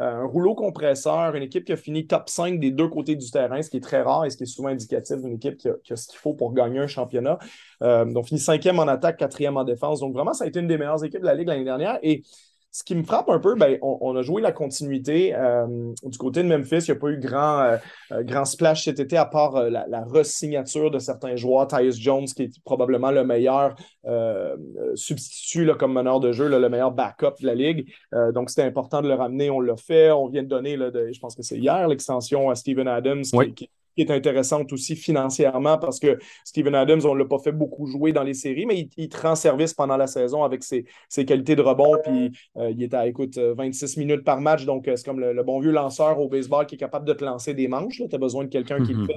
[0.00, 3.30] euh, un rouleau compresseur, une équipe qui a fini top 5 des deux côtés du
[3.30, 5.68] terrain, ce qui est très rare et ce qui est souvent indicatif d'une équipe qui
[5.68, 7.38] a, ce qu'il faut pour gagner un championnat.
[7.82, 10.00] Euh, donc, fini cinquième en attaque, quatrième en défense.
[10.00, 11.98] Donc, vraiment, ça a été une des meilleures équipes de la Ligue l'année dernière.
[12.02, 12.22] Et
[12.74, 15.32] ce qui me frappe un peu, ben, on, a joué la continuité.
[15.32, 17.76] Euh, du côté de Memphis, il n'y a pas eu grand, euh,
[18.10, 21.68] euh, grand splash cet été, à part la, la re-signature de certains joueurs.
[21.68, 23.76] Tyus Jones, qui est probablement le meilleur
[24.96, 27.92] substitut comme meneur de jeu, le meilleur backup de la Ligue.
[28.32, 29.50] donc, c'était important de le ramener.
[29.50, 30.10] On l'a fait.
[30.10, 33.70] On vient de donner, je pense que c'est hier, l'extension à Steven Adams, qui, qui
[34.02, 38.12] est intéressante aussi financièrement parce que Steven Adams, on ne l'a pas fait beaucoup jouer
[38.12, 40.84] dans les séries, mais il, te rend service pendant la saison avec ses,
[41.24, 41.96] qualités de rebond.
[42.02, 44.64] Puis euh, il est à, écoute, 26 minutes par match.
[44.64, 47.24] Donc, euh, c'est comme le, bon vieux lanceur au baseball qui est capable de te
[47.24, 48.02] lancer des manches.
[48.08, 49.14] Tu as besoin de quelqu'un qui le fait.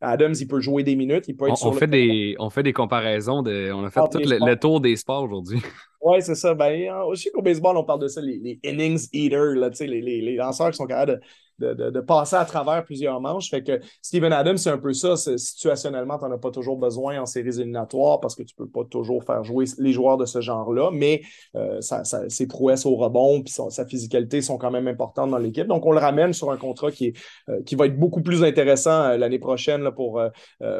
[0.00, 1.24] Adams, il peut jouer des minutes.
[1.28, 3.42] Il peut être on, fait des, on fait des comparaisons.
[3.42, 5.60] De, on a fait ah, tout le, tour des sports aujourd'hui.
[6.04, 6.52] Oui, c'est ça.
[6.52, 10.34] Ben, aussi qu'au baseball, on parle de ça, les, innings eaters, là, les, les, les
[10.34, 11.20] lanceurs qui sont capables de
[11.62, 13.50] de, passer à travers plusieurs manches.
[13.50, 15.16] Fait que Steven Adams, c'est un peu ça.
[15.16, 18.70] Situationnellement, tu n'en as pas toujours besoin en séries éliminatoires parce que tu ne peux
[18.70, 21.22] pas toujours faire jouer les joueurs de ce genre-là, mais
[21.56, 21.80] euh,
[22.28, 25.66] ses prouesses au rebond et sa physicalité sont quand même importantes dans l'équipe.
[25.66, 27.16] Donc, on le ramène sur un contrat qui, est,
[27.48, 30.22] euh, qui va être beaucoup plus intéressant euh, l'année prochaine là, pour,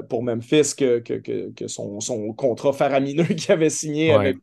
[0.08, 1.98] pour Memphis que, que, son,
[2.36, 4.36] contrat faramineux qu'il avait signé avec,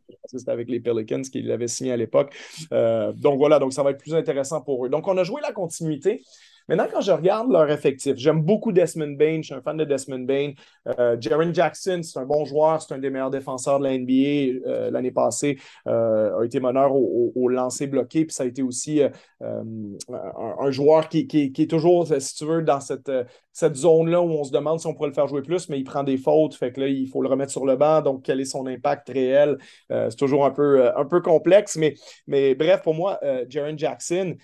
[0.48, 2.34] avec les Pelicans qu'il avait signé à l'époque.
[2.72, 4.90] donc voilà, donc ça va être plus intéressant pour eux.
[4.90, 6.22] Donc, on a joué la continuité.
[6.70, 9.86] Maintenant, quand je regarde leur effectif, j'aime beaucoup Desmond Bain, je suis un fan de
[9.86, 10.52] Desmond Bain.
[10.88, 14.70] Euh, Jaron Jackson, c'est un bon joueur, c'est un des meilleurs défenseurs de la NBA
[14.70, 18.62] euh, l'année passée, euh, a été meneur au, au, lancer bloqué, puis ça a été
[18.62, 19.02] aussi
[19.42, 23.12] un, joueur qui, est toujours, si tu veux, dans cette,
[23.60, 25.84] cette zone-là où on se demande si on pourrait le faire jouer plus, mais il
[25.84, 28.40] prend des fautes, fait que là, il faut le remettre sur le banc, donc quel
[28.40, 29.58] est son impact réel?
[29.90, 31.96] c'est toujours un peu, un peu complexe, mais,
[32.28, 33.20] mais bref, pour moi,
[33.50, 34.36] Jaron Jackson,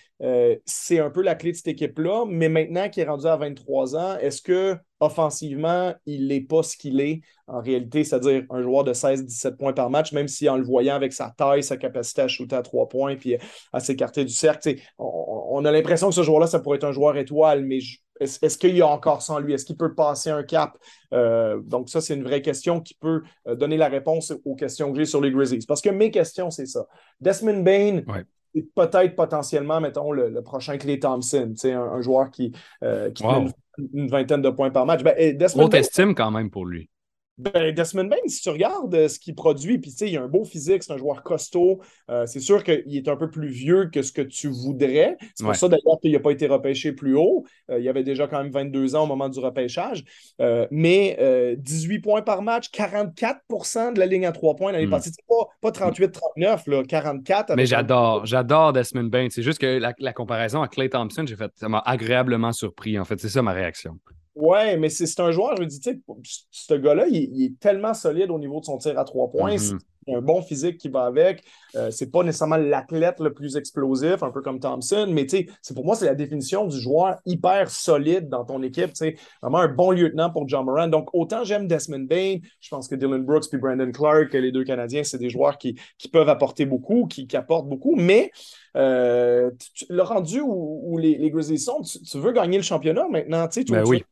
[0.65, 3.95] c'est un peu la clé de cette équipe-là mais maintenant qu'il est rendu à 23
[3.95, 8.83] ans, est-ce que offensivement, il n'est pas ce qu'il est en réalité, c'est-à-dire un joueur
[8.83, 12.21] de 16-17 points par match, même si en le voyant avec sa taille, sa capacité
[12.21, 13.37] à shooter à trois points puis
[13.71, 17.17] à s'écarter du cercle, on, a l'impression que ce joueur-là, ça pourrait être un joueur
[17.17, 17.79] étoile, mais
[18.19, 19.53] est-ce qu'il y a encore sans lui?
[19.53, 20.77] Est-ce qu'il peut passer un cap?
[21.13, 24.91] Euh, donc, ça, c'est une vraie question qui peut euh, donner la réponse aux questions
[24.91, 25.65] que j'ai sur les Grizzlies.
[25.67, 26.87] Parce que mes questions, c'est ça.
[27.19, 28.03] Desmond Bain,
[28.75, 33.51] peut-être potentiellement, mettons, le, prochain Clay Thompson, un, un joueur qui, euh, qui une,
[33.93, 35.03] une, vingtaine de points par match.
[35.03, 35.15] Ben,
[35.55, 36.89] Haute estime quand même pour lui.
[37.37, 40.45] Ben, Desmond Bain, si tu regardes euh, ce qu'il produit, puis il a un beau
[40.45, 44.01] physique, c'est un joueur costaud, euh, c'est sûr qu'il est un peu plus vieux que
[44.01, 45.17] ce que tu voudrais.
[45.33, 47.45] C'est pour ça d'ailleurs qu'il n'a pas été repêché plus haut.
[47.69, 50.05] Euh, il avait déjà quand même 22 ans au moment du repêchage.
[50.71, 55.11] mais 18 points par match, 44% de la ligne à 3 points l'année passée.
[55.27, 57.55] Pas, pas 38-39, 44.
[57.55, 59.27] Mais j'adore, j'adore Desmond Bain.
[59.29, 62.97] C'est juste que la, la, comparaison à Clay Thompson, j'ai fait, ça m'a agréablement surpris.
[62.97, 63.97] En fait, c'est ça ma réaction.
[64.35, 65.99] Ouais, mais c'est un joueur, je me dis, tu sais,
[66.51, 69.55] ce gars-là, il, est tellement solide au niveau de son tir à trois points.
[70.07, 71.43] Il a un bon physique qui va avec.
[71.75, 75.73] Euh, c'est pas nécessairement l'athlète le plus explosif, un peu comme Thompson, mais tu sais,
[75.73, 78.89] pour moi, c'est la définition du joueur hyper solide dans ton équipe.
[78.89, 80.89] Tu sais, vraiment un bon lieutenant pour John Moran.
[80.89, 84.65] Donc, autant j'aime Desmond Bain, je pense que Dylan Brooks puis Brandon Clark, les deux
[84.65, 85.75] Canadiens, c'est des joueurs qui,
[86.11, 88.31] peuvent apporter beaucoup, qui, apportent beaucoup, mais
[88.75, 89.49] euh,
[89.89, 93.47] le rendu où, les, les, Grizzlies sont, tu, veux gagner le championnat maintenant.
[93.47, 94.03] Tu sais, tu, ben oui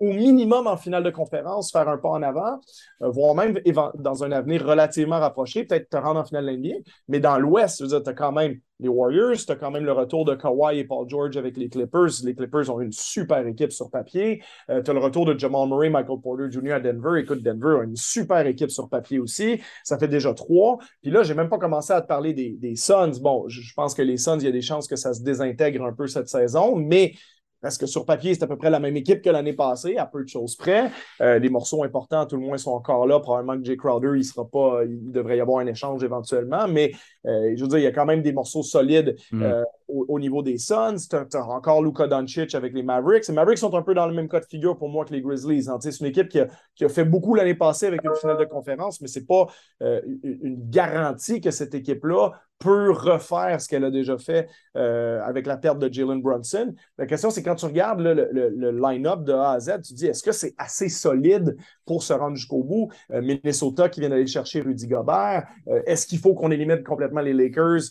[0.00, 2.60] au minimum en finale de conférence, faire un pas en avant,
[3.02, 3.58] euh, voire même
[3.94, 6.76] dans un avenir relativement rapproché, peut-être te rendre en finale de l'NBA.
[7.08, 10.24] Mais dans l'Ouest, tu as quand même les Warriors, tu as quand même le retour
[10.24, 12.10] de Kawhi et Paul George avec les Clippers.
[12.22, 14.42] Les Clippers ont une super équipe sur papier.
[14.70, 16.74] Euh, tu as le retour de Jamal Murray, Michael Porter Jr.
[16.74, 17.20] à Denver.
[17.20, 19.60] Écoute, Denver a une super équipe sur papier aussi.
[19.82, 20.78] Ça fait déjà trois.
[21.02, 23.18] Puis là, j'ai même pas commencé à te parler des, des Suns.
[23.20, 25.84] Bon, je pense que les Suns, il y a des chances que ça se désintègre
[25.84, 27.14] un peu cette saison, mais
[27.60, 30.06] parce que sur papier, c'est à peu près la même équipe que l'année passée, à
[30.06, 30.90] peu de choses près.
[31.20, 33.18] Euh, les morceaux importants, tout le moins, sont encore là.
[33.20, 36.92] Probablement que Jay Crowder, il sera pas, il devrait y avoir un échange éventuellement, mais
[37.26, 39.16] euh, je veux dire, il y a quand même des morceaux solides.
[39.32, 39.42] Mm.
[39.42, 43.26] Euh, au, niveau des Suns, tu as, encore Luka Doncic avec les Mavericks.
[43.26, 45.22] Les Mavericks sont un peu dans le même cas de figure pour moi que les
[45.22, 45.68] Grizzlies.
[45.68, 45.78] Hein.
[45.80, 49.08] C'est une équipe qui a, fait beaucoup l'année passée avec une finale de conférence, mais
[49.08, 49.46] ce n'est pas
[49.82, 55.46] euh, une garantie que cette équipe-là peut refaire ce qu'elle a déjà fait euh, avec
[55.46, 56.74] la perte de Jalen Brunson.
[56.98, 60.06] La question, c'est quand tu regardes le, line-up de A à Z, tu te dis
[60.06, 62.90] est-ce que c'est assez solide pour se rendre jusqu'au bout?
[63.12, 65.46] Euh, Minnesota qui vient d'aller chercher Rudy Gobert.
[65.86, 67.82] Est-ce qu'il faut qu'on élimine complètement les Lakers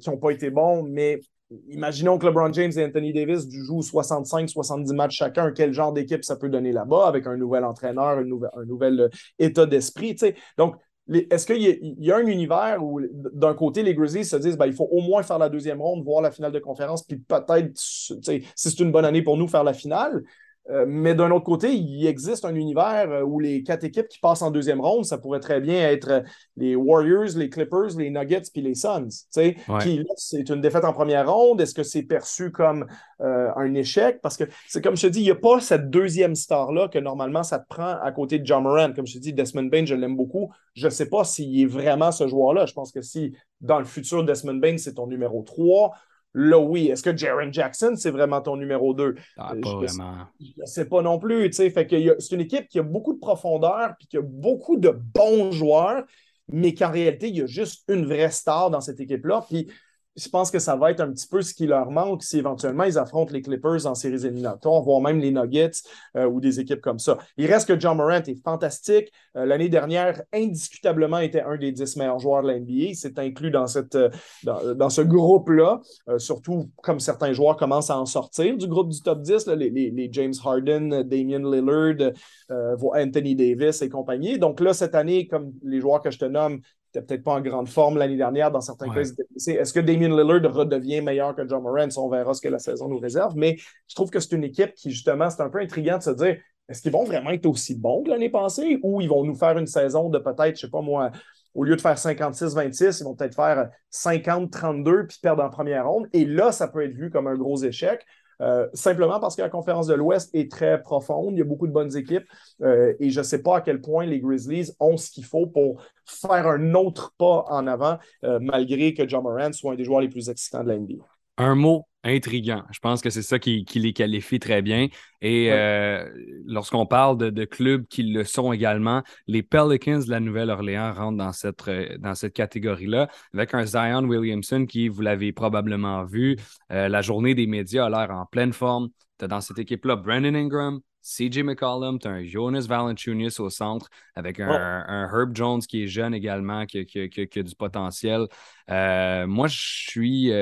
[0.00, 1.20] qui n'ont pas été bons, mais
[1.68, 5.52] Imaginons que LeBron James et Anthony Davis jouent 65-70 matchs chacun.
[5.52, 10.16] Quel genre d'équipe ça peut donner là-bas avec un nouvel entraîneur, un nouvel état d'esprit?
[10.58, 10.76] Donc,
[11.08, 13.00] est-ce qu'il y, a un univers où,
[13.32, 16.04] d'un côté, les Grizzlies se disent ben, il faut au moins faire la deuxième ronde,
[16.04, 18.20] voir la finale de conférence, puis peut-être, si
[18.56, 20.24] c'est une bonne année pour nous, faire la finale.
[20.70, 24.18] Euh, mais d'un autre côté, il existe un univers euh, où les quatre équipes qui
[24.18, 26.20] passent en deuxième ronde, ça pourrait très bien être euh,
[26.56, 29.08] les Warriors, les Clippers, les Nuggets puis les Suns.
[29.30, 31.60] c'est une défaite en première ronde.
[31.60, 32.86] Est-ce que c'est perçu comme
[33.20, 34.20] un échec?
[34.22, 36.98] Parce que c'est comme je te dis, il n'y a pas cette deuxième star-là que
[36.98, 38.92] normalement ça te prend à côté de John Moran.
[38.92, 40.52] Comme je te dis, Desmond Bain, je l'aime beaucoup.
[40.74, 42.66] Je ne sais pas s'il est vraiment ce joueur-là.
[42.66, 45.92] Je pense que si dans le futur, Desmond Bain, c'est ton numéro 3,
[46.38, 46.88] Là, oui.
[46.88, 49.14] Est-ce que Jaron Jackson, c'est vraiment ton numéro 2?
[49.38, 50.12] Ah, pas vraiment.
[50.38, 51.50] Je ne sais pas non plus.
[51.54, 54.90] Fait que c'est une équipe qui a beaucoup de profondeur puis qui a beaucoup de
[54.90, 56.04] bons joueurs,
[56.52, 59.46] mais qu'en réalité, il y a juste une vraie star dans cette équipe-là.
[59.48, 59.68] Puis
[60.16, 62.84] je pense que ça va être un petit peu ce qui leur manque si éventuellement
[62.84, 65.82] ils affrontent les Clippers en séries éliminatoires, voire même les Nuggets
[66.16, 67.18] euh, ou des équipes comme ça.
[67.36, 69.12] Il reste que John Morant est fantastique.
[69.36, 72.72] Euh, l'année dernière, indiscutablement, était un des dix meilleurs joueurs de la NBA.
[72.72, 74.08] Il s'est inclus dans, cette, euh,
[74.44, 75.80] dans, ce groupe-là,
[76.18, 80.08] surtout comme certains joueurs commencent à en sortir du groupe du top 10, les, les,
[80.12, 82.12] James Harden, Damian Lillard,
[82.48, 84.38] Anthony Davis et compagnie.
[84.38, 86.60] Donc là, cette année, comme les joueurs que je te nomme,
[87.02, 88.50] peut-être pas en grande forme l'année dernière.
[88.50, 91.88] Dans certains cas, Est-ce que Damien Lillard redevient meilleur que John Moran?
[91.96, 93.34] On verra ce que la saison nous réserve.
[93.36, 93.56] Mais
[93.88, 96.36] je trouve que c'est une équipe qui, justement, c'est un peu intriguant de se dire
[96.68, 99.56] est-ce qu'ils vont vraiment être aussi bons que l'année passée ou ils vont nous faire
[99.56, 101.12] une saison de peut-être, je sais pas moi,
[101.54, 106.08] au lieu de faire 56-26, ils vont peut-être faire 50-32 puis perdre en première ronde?
[106.12, 108.04] Et là, ça peut être vu comme un gros échec.
[108.42, 111.66] Euh, simplement parce que la conférence de l'Ouest est très profonde, il y a beaucoup
[111.66, 112.26] de bonnes équipes
[112.62, 115.46] euh, et je ne sais pas à quel point les Grizzlies ont ce qu'il faut
[115.46, 119.84] pour faire un autre pas en avant, euh, malgré que John Moran soit un des
[119.84, 121.15] joueurs les plus excitants de la NBA.
[121.38, 122.62] Un mot intriguant.
[122.70, 124.88] Je pense que c'est ça qui, les qualifie très bien.
[125.20, 126.08] Et euh,
[126.46, 131.32] lorsqu'on parle de, clubs qui le sont également, les Pelicans de la Nouvelle-Orléans rentrent dans
[131.32, 136.36] cette, euh, dans cette catégorie-là, avec un Zion Williamson qui, vous l'avez probablement vu,
[136.72, 138.88] euh, la journée des médias a l'air en pleine forme.
[139.18, 143.48] Tu as dans cette équipe-là Brandon Ingram, CJ McCollum, tu as un Jonas Valanciunas au
[143.48, 148.26] centre avec un, Herb Jones qui est jeune également, qui, qui, a du potentiel.
[148.68, 150.32] moi, je suis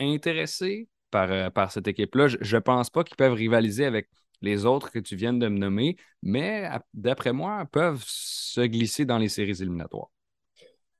[0.00, 2.28] intéressé par, euh, par cette équipe-là.
[2.28, 4.08] Je ne pense pas qu'ils peuvent rivaliser avec
[4.42, 9.18] les autres que tu viens de me nommer, mais d'après moi, peuvent se glisser dans
[9.18, 10.10] les séries éliminatoires.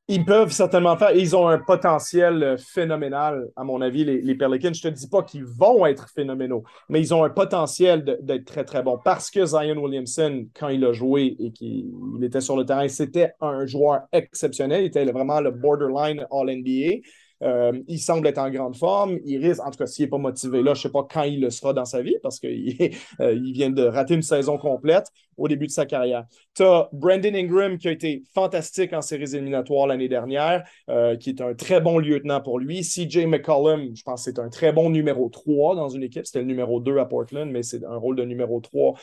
[0.07, 1.17] Ils peuvent certainement faire.
[1.17, 4.75] Ils ont un potentiel euh, phénoménal, à mon avis, les, les Pelicans.
[4.75, 8.45] Je ne te dis pas qu'ils vont être phénoménaux, mais ils ont un potentiel d'être
[8.45, 8.99] très, très bons.
[9.03, 11.89] Parce que Zion Williamson, quand il a joué et qu'il
[12.23, 14.83] était sur le terrain, c'était un joueur exceptionnel.
[14.83, 17.01] Il était vraiment le borderline All-NBA.
[17.45, 19.19] Euh, il semble être en grande forme.
[19.25, 21.23] Il risque, en tout cas, s'il n'est pas motivé là, je ne sais pas quand
[21.23, 22.77] il le sera dans sa vie parce qu'il
[23.21, 26.25] euh, vient de rater une saison complète au début de sa carrière.
[26.55, 31.31] Tu as Brandon Ingram qui a été fantastique en séries éliminatoires l'année dernière, euh, qui
[31.31, 32.83] est un très bon lieutenant pour lui.
[32.83, 36.25] CJ McCollum, je pense que c'est un très bon numéro 3 dans une équipe.
[36.25, 38.95] C'était le numéro 2 à Portland, mais c'est un rôle de numéro 3.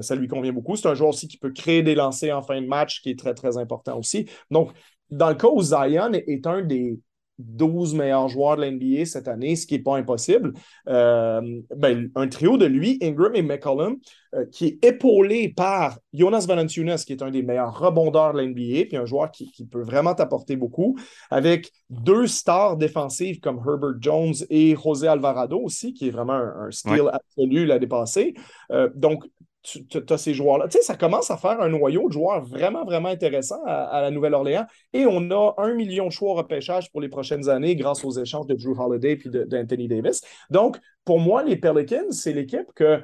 [0.00, 0.76] ça lui convient beaucoup.
[0.76, 3.18] C'est un joueur aussi qui peut créer des lancers en fin de match, qui est
[3.18, 4.26] très, très important aussi.
[4.50, 4.72] Donc,
[5.10, 6.98] dans le cas où Zion est un des
[7.38, 10.52] 12 meilleurs joueurs de l'NBA cette année, ce qui n'est pas impossible.
[10.88, 13.96] Euh, ben, un trio de lui, Ingram et McCollum,
[14.34, 18.86] euh, qui est épaulé par Jonas Valanciunas, qui est un des meilleurs rebondeurs de l'NBA,
[18.86, 20.96] puis un joueur qui, peut vraiment t'apporter beaucoup,
[21.30, 26.70] avec deux stars défensives comme Herbert Jones et José Alvarado aussi, qui est vraiment un,
[26.70, 28.34] style absolu l'année passée.
[28.72, 29.24] Euh, donc,
[29.66, 30.68] tu as ces joueurs-là.
[30.68, 34.10] Tu sais, ça commence à faire un noyau de joueurs vraiment, vraiment intéressant à, la
[34.10, 34.66] Nouvelle-Orléans.
[34.92, 38.12] Et on a un million de choix au repêchage pour les prochaines années grâce aux
[38.12, 40.22] échanges de Drew Holiday et d'Anthony Davis.
[40.50, 43.02] Donc, pour moi, les Pelicans, c'est l'équipe que.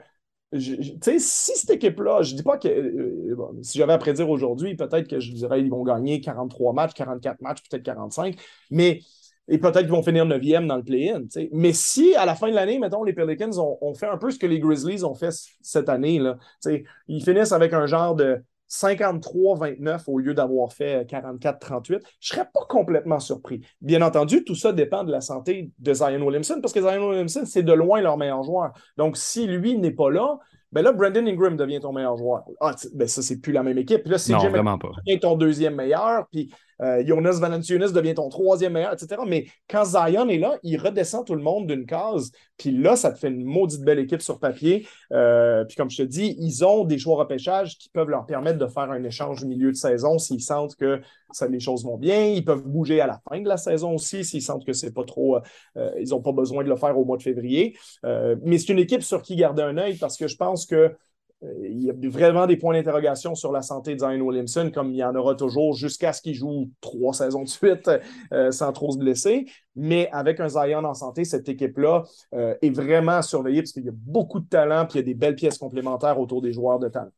[0.52, 2.68] Tu sais, si cette équipe-là, je ne dis pas que.
[2.68, 6.92] Euh, si j'avais à prédire aujourd'hui, peut-être que je dirais qu'ils vont gagner 43 matchs,
[6.92, 8.36] 44 matchs, peut-être 45.
[8.70, 9.00] Mais
[9.52, 11.24] et peut-être qu'ils vont finir 9e dans le play-in.
[11.52, 14.38] Mais si à la fin de l'année, mettons, les Pelicans ont, fait un peu ce
[14.38, 16.38] que les Grizzlies ont fait cette année, là,
[17.06, 22.48] ils finissent avec un genre de 53-29 au lieu d'avoir fait 44-38, je ne serais
[22.52, 23.60] pas complètement surpris.
[23.82, 27.42] Bien entendu, tout ça dépend de la santé de Zion Williamson, parce que Zion Williamson,
[27.44, 28.72] c'est de loin leur meilleur joueur.
[28.96, 30.38] Donc, si lui n'est pas là,
[30.72, 32.44] ben là, Brandon Ingram devient ton meilleur joueur.
[32.58, 34.04] Ah, ben ça, c'est plus la même équipe.
[34.04, 34.18] Puis là,
[34.78, 34.88] pas.
[35.06, 36.26] devient ton deuxième meilleur.
[36.32, 36.50] Puis
[36.82, 39.22] euh, Jonas Valanciunas devient ton troisième meilleur, etc.
[39.26, 42.32] Mais quand Zion est là, il redescend tout le monde d'une case.
[42.58, 44.86] Puis là, ça te fait une maudite belle équipe sur papier.
[45.12, 48.58] Euh, puis comme je te dis, ils ont des choix repêchage qui peuvent leur permettre
[48.58, 51.00] de faire un échange au milieu de saison s'ils sentent que
[51.32, 52.24] ça, les choses vont bien.
[52.26, 55.04] Ils peuvent bouger à la fin de la saison aussi s'ils sentent que c'est pas
[55.04, 55.38] trop.
[55.76, 57.76] Euh, ils n'ont pas besoin de le faire au mois de février.
[58.02, 60.94] mais c'est une équipe sur qui garder un œil parce que je pense que
[61.64, 64.96] il y a vraiment des points d'interrogation sur la santé de Zion Williamson, comme il
[64.96, 67.90] y en aura toujours jusqu'à ce qu'il joue trois saisons de suite
[68.32, 69.46] euh, sans trop se blesser.
[69.74, 73.88] Mais avec un Zion en santé, cette équipe-là euh, est vraiment surveillée parce qu'il y
[73.88, 76.78] a beaucoup de talent et il y a des belles pièces complémentaires autour des joueurs
[76.78, 77.10] de talent.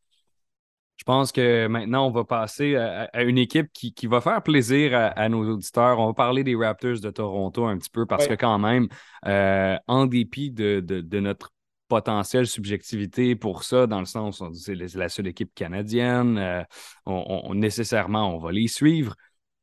[0.96, 5.28] Je pense que maintenant, on va passer à, une équipe qui, va faire plaisir à,
[5.28, 5.98] nos auditeurs.
[5.98, 8.86] On va parler des Raptors de Toronto un petit peu parce que quand même,
[9.24, 11.53] en dépit de notre
[11.88, 18.38] potentielle subjectivité pour ça, dans le sens c'est la seule équipe canadienne, euh, nécessairement, on
[18.38, 19.14] va les suivre.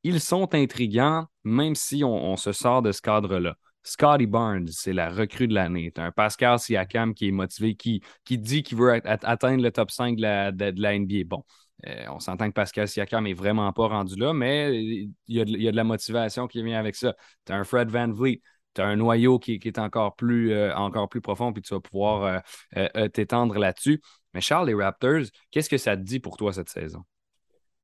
[0.03, 3.55] Ils sont intrigants, même si on, se sort de ce cadre-là.
[3.83, 5.91] Scotty Barnes, c'est la recrue de l'année.
[5.97, 10.21] un Pascal Siakam qui est motivé, qui, dit qu'il veut atteindre le top 5 de
[10.21, 11.23] la, de, NBA.
[11.25, 11.43] Bon,
[11.87, 15.45] euh, on s'entend que Pascal Siakam n'est vraiment pas rendu là, mais il y, a
[15.45, 17.15] de, il y, a de, la motivation qui vient avec ça.
[17.45, 18.41] Tu as un Fred Van Vliet,
[18.73, 21.79] tu as un noyau qui, est encore plus, euh, encore plus profond, puis tu vas
[21.79, 22.41] pouvoir
[22.77, 24.01] euh, euh, t'étendre là-dessus.
[24.33, 27.03] Mais Charles, les Raptors, qu'est-ce que ça te dit pour toi cette saison?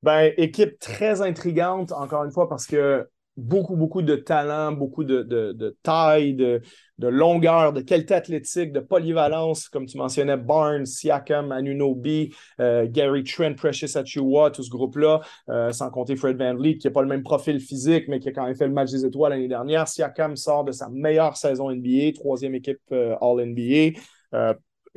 [0.04, 5.78] Ben, équipe très intrigante, encore une fois, parce que beaucoup, beaucoup de talent, beaucoup de,
[5.84, 6.62] taille, de,
[7.00, 13.54] longueur, de qualité athlétique, de polyvalence, comme tu mentionnais, Barnes, Siakam, Anunobi, euh, Gary Trent,
[13.56, 17.08] Precious Achua, tout ce groupe-là, euh, sans compter Fred Van Vliet, qui n'a pas le
[17.08, 19.88] même profil physique, mais qui a quand même fait le match des étoiles l'année dernière.
[19.88, 24.00] Siakam sort de sa meilleure saison NBA, troisième équipe euh, All-NBA.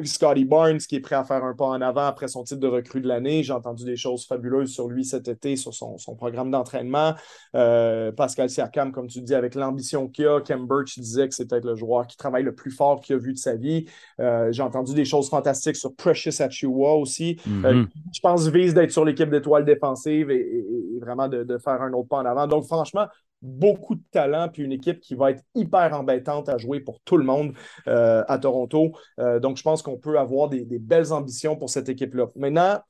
[0.06, 2.66] Scotty Barnes qui est prêt à faire un pas en avant après son titre de
[2.66, 3.42] recrue de l'année.
[3.42, 7.14] J'ai entendu des choses fabuleuses sur lui cet été, sur son, programme d'entraînement.
[7.54, 10.40] Euh, Pascal Siakam, comme tu dis, avec l'ambition qu'il a.
[10.40, 13.18] Kem Birch disait que c'est peut-être le joueur qui travaille le plus fort qu'il a
[13.18, 13.86] vu de sa vie.
[14.20, 17.40] Euh, j'ai entendu des choses fantastiques sur Precious Achua aussi.
[17.46, 17.86] Euh, mm-hmm.
[18.14, 20.64] je pense vise d'être sur l'équipe d'étoiles défensives et,
[21.00, 22.46] vraiment de, de, faire un autre pas en avant.
[22.46, 23.06] Donc, franchement,
[23.42, 27.16] beaucoup de talent, puis une équipe qui va être hyper embêtante à jouer pour tout
[27.16, 27.55] le monde
[27.88, 28.92] euh, à Toronto.
[29.18, 32.26] Euh, donc, je pense qu'on peut avoir des, belles ambitions pour cette équipe-là.
[32.37, 32.81] Maintenant,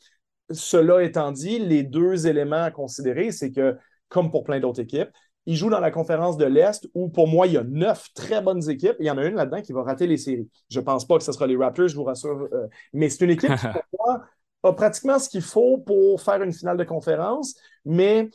[0.51, 3.77] cela étant dit, les deux éléments à considérer, c'est que,
[4.09, 5.11] comme pour plein d'autres équipes,
[5.47, 8.43] ils jouent dans la conférence de l'Est où, pour moi, il y a neuf très
[8.43, 8.97] bonnes équipes.
[8.99, 10.49] Il y en a une là-dedans qui va rater les séries.
[10.69, 12.49] Je ne pense pas que ce sera les Raptors, je vous rassure.
[12.53, 14.23] Euh, mais c'est une équipe qui, pour moi,
[14.63, 18.29] a pratiquement ce qu'il faut pour faire une finale de conférence, mais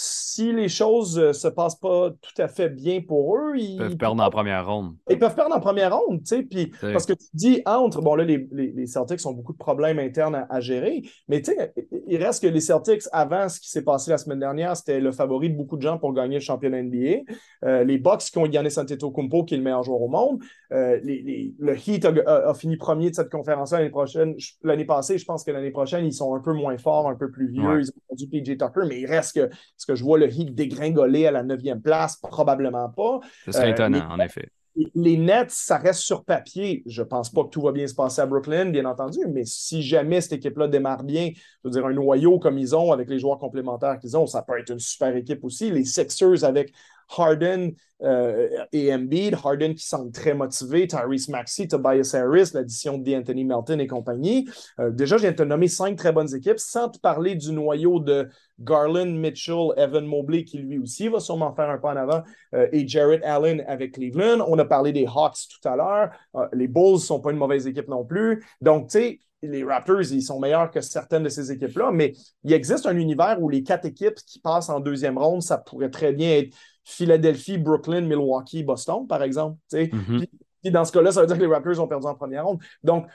[0.00, 3.78] si les choses ne euh, se passent pas tout à fait bien pour eux, ils
[3.78, 4.94] peuvent perdre en première ronde.
[5.10, 8.14] Ils peuvent perdre en première ronde, tu sais, puis parce que tu dis entre, bon
[8.14, 11.74] là, les, les, Celtics ont beaucoup de problèmes internes à, gérer, mais tu sais,
[12.06, 15.10] il reste que les Celtics, avant ce qui s'est passé la semaine dernière, c'était le
[15.10, 17.32] favori de beaucoup de gens pour gagner le championnat NBA.
[17.64, 20.40] Euh, les Bucks qui ont gagné Antetokounmpo, qui est le meilleur joueur au monde.
[20.70, 24.36] Euh, le Heat a, fini premier de cette conférence l'année prochaine.
[24.62, 27.30] L'année passée, je pense que l'année prochaine, ils sont un peu moins forts, un peu
[27.30, 27.80] plus vieux.
[27.80, 29.48] Ils ont du PJ Tucker, mais il reste que
[29.86, 32.16] que je vois le Heat dégringoler à la neuvième place?
[32.16, 33.20] Probablement pas.
[33.46, 34.50] Ce serait euh, étonnant, en effet.
[34.94, 36.82] Les Nets, ça reste sur papier.
[36.86, 39.44] Je ne pense pas que tout va bien se passer à Brooklyn, bien entendu, mais
[39.44, 43.08] si jamais cette équipe-là démarre bien, je veux dire, un noyau comme ils ont, avec
[43.08, 45.70] les joueurs complémentaires qu'ils ont, ça peut être une super équipe aussi.
[45.70, 46.72] Les Sixers avec
[47.16, 53.44] Harden euh, et Embiid, Harden qui semble très motivé, Tyrese Maxey, Tobias Harris, l'addition d'Anthony
[53.44, 54.48] Melton et compagnie.
[54.78, 57.52] Euh, déjà, je viens de te nommer cinq très bonnes équipes, sans te parler du
[57.52, 58.28] noyau de
[58.60, 62.22] Garland, Mitchell, Evan Mobley, qui lui aussi va sûrement faire un pas en avant,
[62.54, 64.44] euh, et Jarrett Allen avec Cleveland.
[64.48, 66.10] On a parlé des Hawks tout à l'heure.
[66.52, 68.44] les Bulls ne sont pas une mauvaise équipe non plus.
[68.60, 72.12] Donc, tu sais, les Raptors, ils sont meilleurs que certaines de ces équipes-là, mais
[72.44, 75.90] il existe un univers où les quatre équipes qui passent en deuxième ronde, ça pourrait
[75.90, 79.58] très bien être Philadelphie, Brooklyn, Milwaukee, Boston, par exemple.
[79.72, 80.26] Mm-hmm.
[80.62, 82.60] puis, dans ce cas-là, ça veut dire que les Raptors ont perdu en première ronde.
[82.82, 83.06] Donc,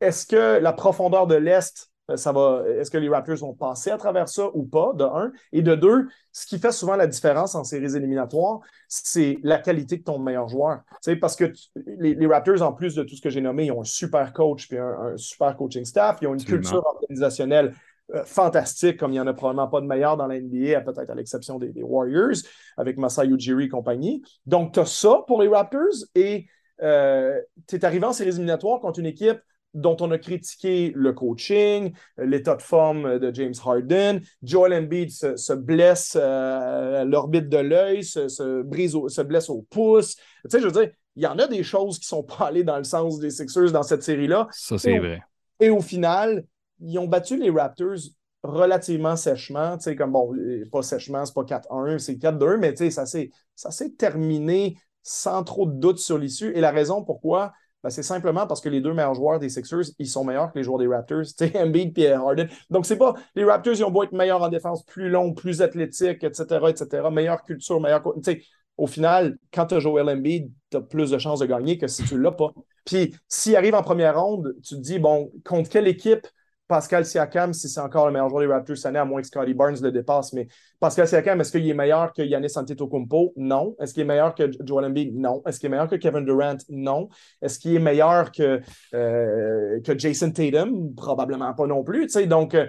[0.00, 2.62] est-ce que la profondeur de l'Est, ça va.
[2.68, 5.32] Est-ce que les Raptors vont passer à travers ça ou pas, de un?
[5.52, 9.96] Et de deux, ce qui fait souvent la différence en séries éliminatoires, c'est la qualité
[9.96, 10.82] de ton meilleur joueur.
[11.20, 11.52] parce que
[11.98, 14.68] les, Raptors, en plus de tout ce que j'ai nommé, ils ont un super coach
[14.68, 17.74] puis un, super coaching staff, ils ont une culture organisationnelle
[18.14, 21.08] euh, fantastique, comme il n'y en a probablement pas de meilleur dans la NBA, peut-être
[21.08, 22.36] à l'exception des, Warriors,
[22.76, 24.22] avec Masai Ujiri et compagnie.
[24.44, 26.46] Donc, tu as ça pour les Raptors et
[26.82, 29.38] euh, tu es arrivé en séries éliminatoires contre une équipe
[29.74, 34.20] dont on a critiqué le coaching, l'état de forme de James Harden.
[34.42, 40.16] Joel Embiid se, blesse à l'orbite de l'œil, se, brise se blesse au pouce.
[40.16, 42.46] Tu sais, je veux dire, il y en a des choses qui ne sont pas
[42.46, 44.48] allées dans le sens des Sixers dans cette série-là.
[44.52, 45.20] Ça, c'est vrai.
[45.60, 46.44] Et au final,
[46.80, 47.98] ils ont battu les Raptors
[48.42, 49.76] relativement sèchement.
[49.76, 50.34] Tu sais, comme bon,
[50.70, 55.66] pas sèchement, c'est pas 4-1, c'est 4-2, mais tu sais, ça s'est terminé sans trop
[55.66, 56.52] de doute sur l'issue.
[56.54, 57.52] Et la raison pourquoi,
[57.84, 60.58] ben, c'est simplement parce que les deux meilleurs joueurs des Sixers, ils sont meilleurs que
[60.58, 62.48] les joueurs des Raptors, tu sais, Embiid et Harden.
[62.70, 65.60] Donc, c'est pas, les Raptors, ils ont beau être meilleurs en défense, plus longs, plus
[65.60, 68.02] athlétiques, etc., etc., meilleure culture, meilleure.
[68.24, 68.42] Tu
[68.78, 71.86] au final, quand tu as Joel Embiid, tu as plus de chances de gagner que
[71.86, 72.54] si tu ne l'as pas.
[72.86, 76.26] Puis, s'il arrive en première ronde, tu te dis, bon, contre quelle équipe
[76.66, 79.26] Pascal Siakam, si c'est encore le meilleur joueur des Raptors cette année, à moins que
[79.26, 80.48] Scotty Barnes le dépasse, mais
[80.80, 83.34] Pascal Siakam, est-ce qu'il est meilleur que Yannis Antetokounmpo?
[83.36, 83.76] Non.
[83.78, 85.14] Est-ce qu'il est meilleur que Joel Embiid?
[85.14, 85.42] Non.
[85.46, 86.56] Est-ce qu'il est meilleur que Kevin Durant?
[86.70, 87.08] Non.
[87.42, 88.60] Est-ce qu'il est meilleur que,
[88.94, 90.94] euh, que Jason Tatum?
[90.94, 92.06] Probablement pas non plus.
[92.26, 92.66] Donc, euh,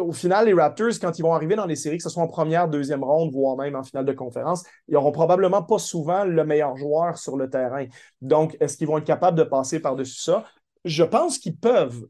[0.00, 2.28] au final, les Raptors, quand ils vont arriver dans les séries, que ce soit en
[2.28, 6.44] première, deuxième ronde, voire même en finale de conférence, ils n'auront probablement pas souvent le
[6.44, 7.86] meilleur joueur sur le terrain.
[8.20, 10.44] Donc, est-ce qu'ils vont être capables de passer par-dessus ça?
[10.84, 12.06] Je pense qu'ils peuvent,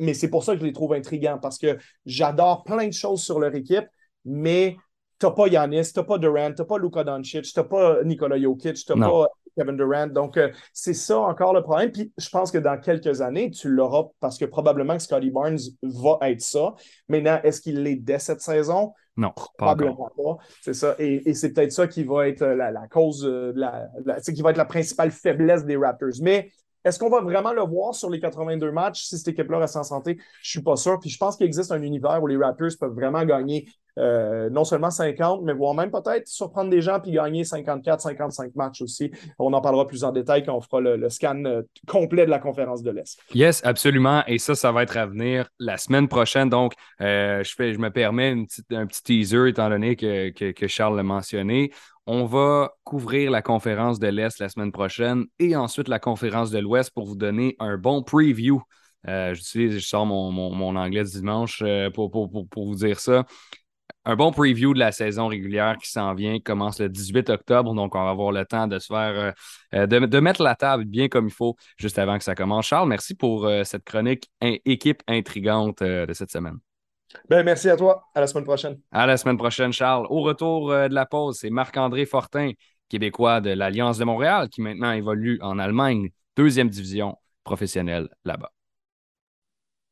[0.00, 3.22] mais c'est pour ça que je les trouve intrigants, parce que j'adore plein de choses
[3.22, 3.86] sur leur équipe,
[4.24, 4.76] mais
[5.18, 7.64] tu n'as pas Yanis, tu n'as pas Durant, tu n'as pas Luka Doncic, tu n'as
[7.64, 10.08] pas Nikola Jokic, tu n'as pas Kevin Durant.
[10.08, 11.90] Donc, euh, c'est ça encore le problème.
[11.90, 15.58] Puis, je pense que dans quelques années, tu l'auras parce que probablement que Scotty Barnes
[15.82, 16.74] va être ça.
[17.08, 18.92] Maintenant, est-ce qu'il l'est dès cette saison?
[19.16, 20.36] Non, probablement pas.
[20.60, 20.94] C'est ça.
[20.98, 23.88] Et, c'est peut-être ça qui va être la, cause, euh, la,
[24.20, 26.20] qui va être la principale faiblesse des Raptors.
[26.20, 26.50] Mais
[26.86, 29.02] est-ce qu'on va vraiment le voir sur les 82 matchs?
[29.02, 30.18] Si cette équipe-là reste en santé?
[30.40, 31.00] Je suis pas sûr.
[31.00, 33.68] Puis je pense qu'il existe un univers où les Raptors peuvent vraiment gagner
[33.98, 38.54] euh, non seulement 50, mais voire même peut-être surprendre des gens puis gagner 54, 55
[38.54, 39.10] matchs aussi.
[39.38, 42.38] On en parlera plus en détail quand on fera le, scan euh, complet de la
[42.38, 43.18] conférence de l'Est.
[43.34, 44.22] Yes, absolument.
[44.26, 46.50] Et ça, ça va être à venir la semaine prochaine.
[46.50, 48.32] Donc, euh, je, fais, je me permets
[48.70, 51.70] un petit teaser étant donné que, que Charles l'a mentionné.
[52.06, 56.58] On va couvrir la conférence de l'Est la semaine prochaine et ensuite la conférence de
[56.58, 58.62] l'Ouest pour vous donner un bon preview.
[59.06, 63.24] j'utilise, je sors mon, mon, anglais dimanche pour, pour, pour, vous dire ça
[64.06, 67.74] un bon preview de la saison régulière qui s'en vient, commence le 18 octobre.
[67.74, 69.32] Donc, on va avoir le temps de se faire, euh,
[69.74, 72.66] euh, de, mettre la table bien comme il faut juste avant que ça commence.
[72.66, 76.56] Charles, merci pour euh, cette chronique équipe intrigante de cette semaine.
[77.28, 78.04] Ben, merci à toi.
[78.14, 78.78] À la semaine prochaine.
[78.92, 80.06] À la semaine prochaine, Charles.
[80.08, 82.52] Au retour de la pause, c'est Marc-André Fortin,
[82.88, 88.52] québécois de l'Alliance de Montréal, qui maintenant évolue en Allemagne, deuxième division professionnelle là-bas.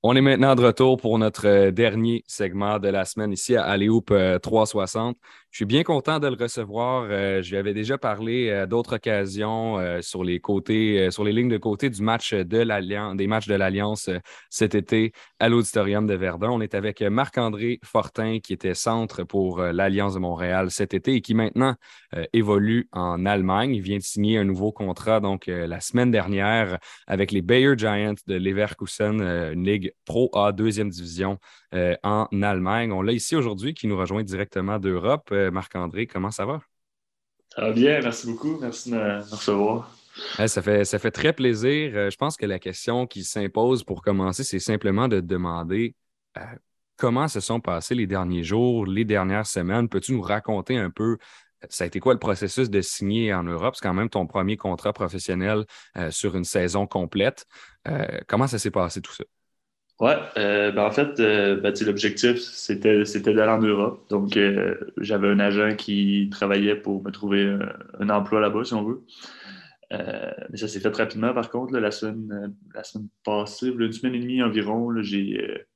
[0.06, 3.64] On est maintenant de retour pour notre euh, dernier segment de la semaine ici à
[3.64, 5.16] Aléoupe 360.
[5.54, 7.06] Je suis bien content de le recevoir.
[7.08, 11.32] Euh, je lui avais déjà parlé euh, d'autres occasions euh, sur les côtés, sur les
[11.32, 14.10] lignes de côté du match de l'Alliance, des matchs de l'Alliance
[14.50, 16.50] cet été à l'Auditorium de Verdun.
[16.50, 21.20] On est avec Marc-André Fortin, qui était centre pour l'Alliance de Montréal cet été et
[21.20, 21.76] qui maintenant
[22.32, 23.76] évolue en Allemagne.
[23.76, 28.14] Il vient de signer un nouveau contrat donc la semaine dernière avec les Bayer Giants
[28.26, 29.20] de Leverkusen,
[29.52, 31.38] une ligue Pro A, deuxième division
[32.02, 32.92] en Allemagne.
[32.92, 35.30] On l'a ici aujourd'hui qui nous rejoint directement d'Europe.
[35.30, 36.06] Marc-André.
[36.06, 36.60] Comment ça va?
[37.54, 38.58] Ça va bien, merci beaucoup.
[38.60, 39.96] Merci de me recevoir.
[40.46, 41.92] ça, fait, ça fait très plaisir.
[41.94, 45.94] Euh, je pense que la question qui s'impose pour commencer, c'est simplement de demander
[46.36, 46.40] euh,
[46.96, 49.88] comment se sont passés les derniers jours, les dernières semaines?
[49.88, 51.12] Peux-tu nous raconter un peu,
[51.62, 53.76] euh, ça a été quoi le processus de signer en Europe?
[53.76, 55.64] C'est quand même ton premier contrat professionnel
[56.10, 57.46] sur une saison complète.
[58.26, 59.24] comment ça s'est passé tout ça?
[60.00, 64.04] Ouais, euh, ben en fait, euh, ben, l'objectif, c'était, c'était d'aller en Europe.
[64.10, 67.56] Donc, euh, j'avais un agent qui travaillait pour me trouver
[68.00, 69.04] un, emploi là-bas, si on veut.
[69.90, 74.20] mais ça s'est fait rapidement, par contre, la, semaine, la semaine passée, une semaine et
[74.20, 75.66] demie environ, j'ai,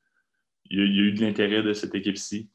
[0.70, 2.50] il y, a eu de l'intérêt de cette équipe-ci.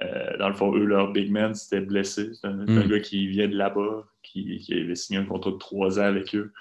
[0.00, 2.32] dans le fond, eux, leur big man, c'était blessé.
[2.34, 2.88] C'est un, hmm.
[2.88, 6.34] gars qui vient de là-bas, qui, qui, avait signé un contrat de trois ans avec
[6.34, 6.52] eux.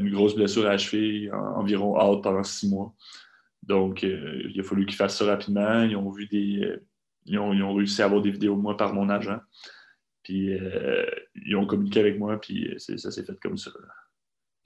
[0.00, 2.92] une grosse blessure à la cheville, environ out pendant six mois.
[3.68, 5.82] Donc, euh, il a fallu qu'ils fassent ça rapidement.
[5.82, 6.60] Ils ont vu des.
[6.62, 6.86] Euh,
[7.26, 9.38] ils, ont, réussi à avoir des vidéos de moi par mon agent.
[10.22, 11.04] Puis euh,
[11.34, 13.70] ils ont communiqué avec moi, puis ça s'est fait comme ça.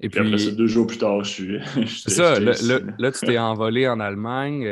[0.01, 1.59] Et puis, après deux jours plus tard, je suis.
[1.87, 4.65] C'est ça, là, tu t'es envolé en Allemagne.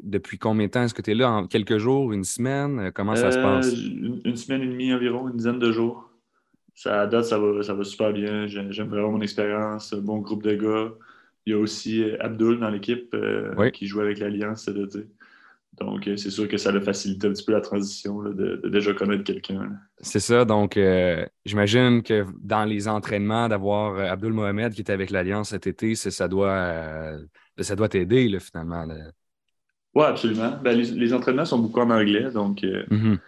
[0.00, 1.30] depuis combien de temps est-ce que tu es là?
[1.30, 2.92] En quelques jours, une semaine?
[2.92, 3.72] Comment ça se passe?
[3.72, 6.10] Une, semaine et demie environ, une dizaine de jours.
[6.74, 8.46] Ça, à date, ça va, ça va super bien.
[8.46, 10.92] J'aime vraiment mon expérience, bon groupe de gars.
[11.48, 15.06] Il y a aussi euh, Abdul dans l'équipe euh, qui joue avec l'Alliance cet été.
[15.80, 19.22] Donc, c'est sûr que ça a facilité un petit peu la transition de, déjà connaître
[19.22, 19.70] quelqu'un.
[20.00, 20.44] C'est ça.
[20.44, 20.76] Donc,
[21.44, 26.26] j'imagine que dans les entraînements, d'avoir Abdul Mohamed qui était avec l'Alliance cet été, ça
[26.26, 27.16] doit
[27.60, 28.88] ça doit t'aider finalement.
[29.94, 30.58] Oui, absolument.
[30.64, 33.18] Ben, les, entraînements sont beaucoup en anglais, donc mm-hmm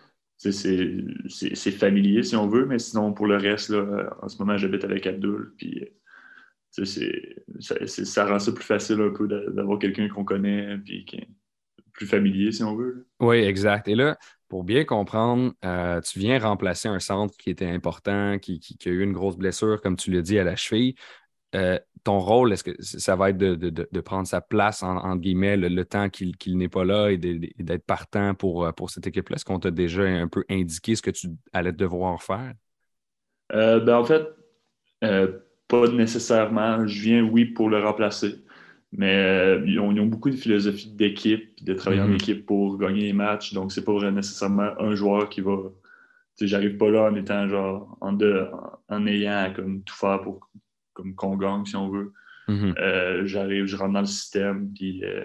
[0.40, 4.84] c'est familier si on veut, mais sinon pour le reste, là, en ce moment, j'habite
[4.84, 5.86] avec Abdul, puis
[6.70, 6.84] ça,
[7.86, 11.28] ça, rend ça plus facile un peu d'avoir quelqu'un qu'on connaît, puis qui est
[11.92, 13.06] plus familier si on veut.
[13.20, 13.88] Oui, exact.
[13.88, 14.16] Et là,
[14.48, 18.92] pour bien comprendre, euh, tu viens remplacer un centre qui était important, qui, qui, a
[18.92, 20.94] eu une grosse blessure, comme tu l'as dit, à la cheville.
[21.54, 25.56] Euh, ton rôle, est-ce que ça va être de, prendre sa place, en, entre guillemets,
[25.56, 29.36] le, temps qu'il n'est pas là et d'être partant pour, euh, pour cette équipe-là?
[29.36, 32.54] Est-ce qu'on t'a déjà un peu indiqué ce que tu allais devoir faire?
[33.52, 34.26] Euh, ben, en fait,
[35.70, 36.86] pas nécessairement.
[36.86, 38.44] Je viens, oui, pour le remplacer.
[38.92, 42.14] Mais ils, ont, beaucoup de philosophie d'équipe, de travailler en mm-hmm.
[42.14, 43.54] équipe pour gagner les matchs.
[43.54, 45.56] Donc, c'est pas vrai nécessairement un joueur qui va.
[46.40, 48.46] J'arrive pas là en étant genre en, deux,
[48.88, 50.50] en, ayant comme tout faire pour
[50.94, 52.12] comme qu'on gagne, si on veut.
[52.48, 52.74] Mhm.
[52.78, 55.22] Euh, j'arrive, je rentre dans le système, puis euh,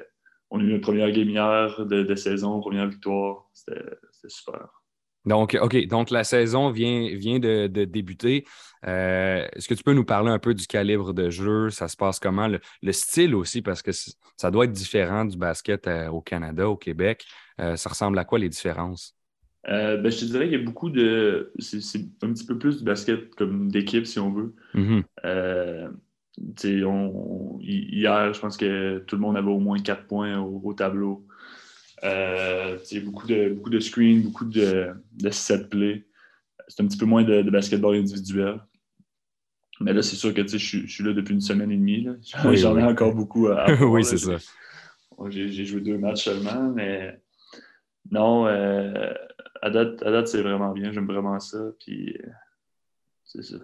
[0.52, 3.50] on a eu une première game de, de saison, première victoire.
[3.54, 3.82] C'était
[4.28, 4.74] super.
[5.26, 8.45] Donc, OK, donc la saison vient, vient de, débuter.
[8.88, 11.69] Euh, est-ce que tu peux nous parler un peu du calibre de jeu?
[11.69, 12.47] Ça se passe comment?
[12.47, 13.91] Le, style aussi, parce que
[14.38, 17.26] ça doit être différent du basket au Canada, au Québec.
[17.57, 19.15] ça ressemble à quoi les différences?
[19.67, 21.51] ben, je te dirais qu'il y a beaucoup de.
[21.59, 24.53] C'est un petit peu plus du basket comme d'équipe, si on veut.
[24.76, 25.03] Mm-hmm.
[25.26, 25.89] Euh,
[27.61, 31.26] hier, je pense que tout le monde avait au moins quatre points au, tableau.
[32.04, 36.06] Euh, beaucoup, de, beaucoup de screens, beaucoup de, de set play.
[36.68, 38.60] C'est un petit peu moins de, basketball individuel.
[39.82, 42.08] Mais là, c'est sûr que je, suis là depuis une semaine et demie.
[42.54, 44.38] J'en ai encore beaucoup à, oui, c'est ça.
[45.30, 47.20] J'ai joué deux matchs seulement, mais
[48.12, 49.14] non, euh,
[49.62, 50.91] à date, c'est vraiment bien.
[50.91, 51.58] J'aime vraiment ça.
[51.80, 52.30] Puis, euh,
[53.24, 53.58] c'est ça.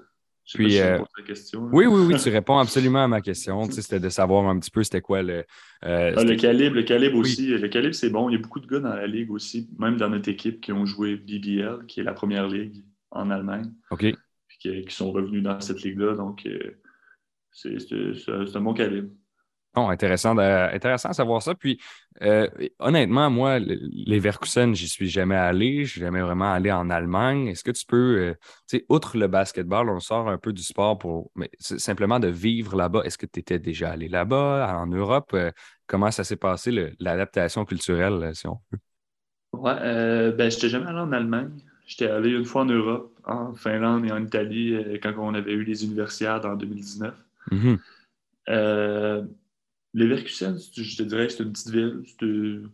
[0.54, 3.70] Puis, euh, question, oui, oui, oui, tu réponds absolument à ma question.
[3.70, 5.46] c'était de savoir un petit peu c'était quoi le.
[5.86, 7.48] Euh, ah, le calibre, le calibre aussi.
[7.48, 8.30] Le calibre, c'est bon.
[8.30, 10.72] Il y a beaucoup de gars dans la ligue aussi, même dans notre équipe, qui
[10.72, 13.72] ont joué BBL, qui est la première ligue en Allemagne.
[13.92, 14.06] OK.
[14.48, 16.16] Puis qui, sont revenus dans cette ligue-là.
[16.16, 16.48] Donc,
[17.52, 17.78] c'est
[18.30, 19.10] un bon calibre.
[19.74, 21.56] Bon, intéressant de, intéressant de savoir ça.
[21.56, 21.80] Puis,
[22.22, 22.46] euh,
[22.80, 25.86] honnêtement, moi, les Verkusen, j'y suis jamais allé.
[25.86, 27.48] Je suis jamais vraiment allé en Allemagne.
[27.48, 28.34] Est-ce que tu peux, euh,
[28.68, 32.28] tu sais, outre le basketball, on sort un peu du sport pour, mais simplement de
[32.28, 33.04] vivre là-bas.
[33.06, 35.32] Est-ce que tu étais déjà allé là-bas, en Europe?
[35.34, 35.52] Euh,
[35.88, 38.78] comment ça s'est passé, l'adaptation culturelle, si on peut?
[39.54, 39.74] Ouais,
[40.34, 41.52] ben, je n'étais jamais allé en Allemagne.
[41.88, 45.64] J'étais allé une fois en Europe, en Finlande et en Italie, quand on avait eu
[45.64, 47.14] les universiades en 2019.
[47.52, 47.78] Mm-hmm.
[49.94, 52.70] Leverkusen, je te dirais que c'est une petite ville.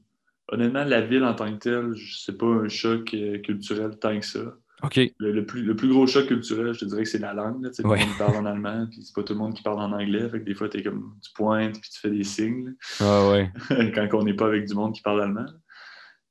[0.49, 4.25] Honnêtement, la ville en tant que telle, c'est pas un choc euh, culturel tant que
[4.25, 4.55] ça.
[4.83, 4.99] OK.
[5.19, 7.63] Le, plus, le, plus, gros choc culturel, je te dirais que c'est la langue.
[7.63, 7.71] Là.
[7.71, 9.91] Tout le monde parle en allemand, puis c'est pas tout le monde qui parle en
[9.91, 10.29] anglais.
[10.29, 12.75] Fait que des fois, es comme, tu pointes, puis tu fais des signes.
[12.99, 13.51] Ah ouais.
[13.95, 15.47] Quand on n'est pas avec du monde qui parle allemand.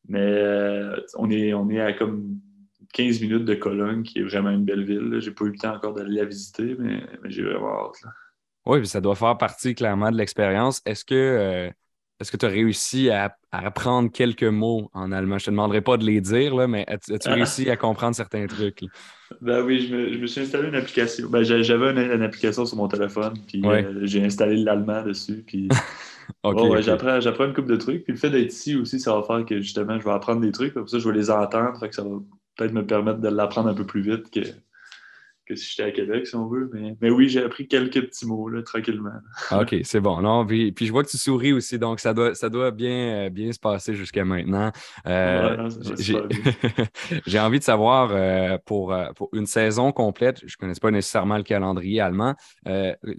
[0.09, 2.39] Mais euh, on, est, on est à comme
[2.95, 5.18] 15 minutes de Cologne, qui est vraiment une belle ville.
[5.18, 8.01] J'ai pas eu le temps encore d'aller la visiter, mais, mais j'ai vraiment hâte.
[8.05, 8.11] Là.
[8.66, 10.82] Oui, ça doit faire partie clairement de l'expérience.
[10.84, 11.70] Est-ce que euh,
[12.18, 15.38] est-ce tu as réussi à, apprendre quelques mots en allemand?
[15.38, 17.34] Je ne te demanderai pas de les dire, là, mais as-tu ah.
[17.34, 18.84] réussi à comprendre certains trucs?
[19.40, 21.28] Ben oui, je me, suis installé une application.
[21.28, 25.44] Ben, j'avais une, application sur mon téléphone, puis euh, j'ai installé l'allemand dessus.
[25.46, 25.68] Puis...
[26.80, 28.04] J'apprends, une couple de trucs.
[28.04, 30.52] Puis le fait d'être ici aussi, ça va faire que justement, je vais apprendre des
[30.52, 30.74] trucs.
[30.74, 31.78] Comme ça, je vais les entendre.
[31.78, 32.16] Fait que ça va
[32.56, 34.40] peut-être me permettre de l'apprendre un peu plus vite que,
[35.47, 36.68] que si j'étais à Québec, si on veut.
[36.72, 39.12] Mais, mais oui, j'ai appris quelques petits mots, là, tranquillement.
[39.51, 40.20] Ah, OK, c'est bon.
[40.20, 43.26] Non, puis, puis, je vois que tu souris aussi, donc ça doit, ça doit bien,
[43.26, 44.72] euh, bien se passer jusqu'à maintenant.
[45.07, 45.68] Euh,
[47.26, 51.36] j'ai envie de savoir, euh, pour, pour, une saison complète, je ne connais pas nécessairement
[51.36, 52.34] le calendrier allemand,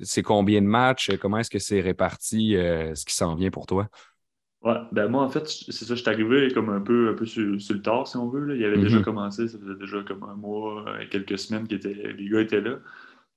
[0.02, 1.12] c'est combien de matchs?
[1.22, 3.90] Comment est-ce que c'est réparti, ce qui s'en vient pour toi?
[4.68, 7.26] Ouais, ben moi, en fait, c'est ça, je suis arrivé comme un peu, un peu
[7.26, 8.44] sur, le tard, si on veut.
[8.44, 8.54] Là.
[8.54, 9.04] Il avait déjà mhm.
[9.04, 12.80] commencé, ça faisait déjà comme un mois quelques semaines que les gars étaient là.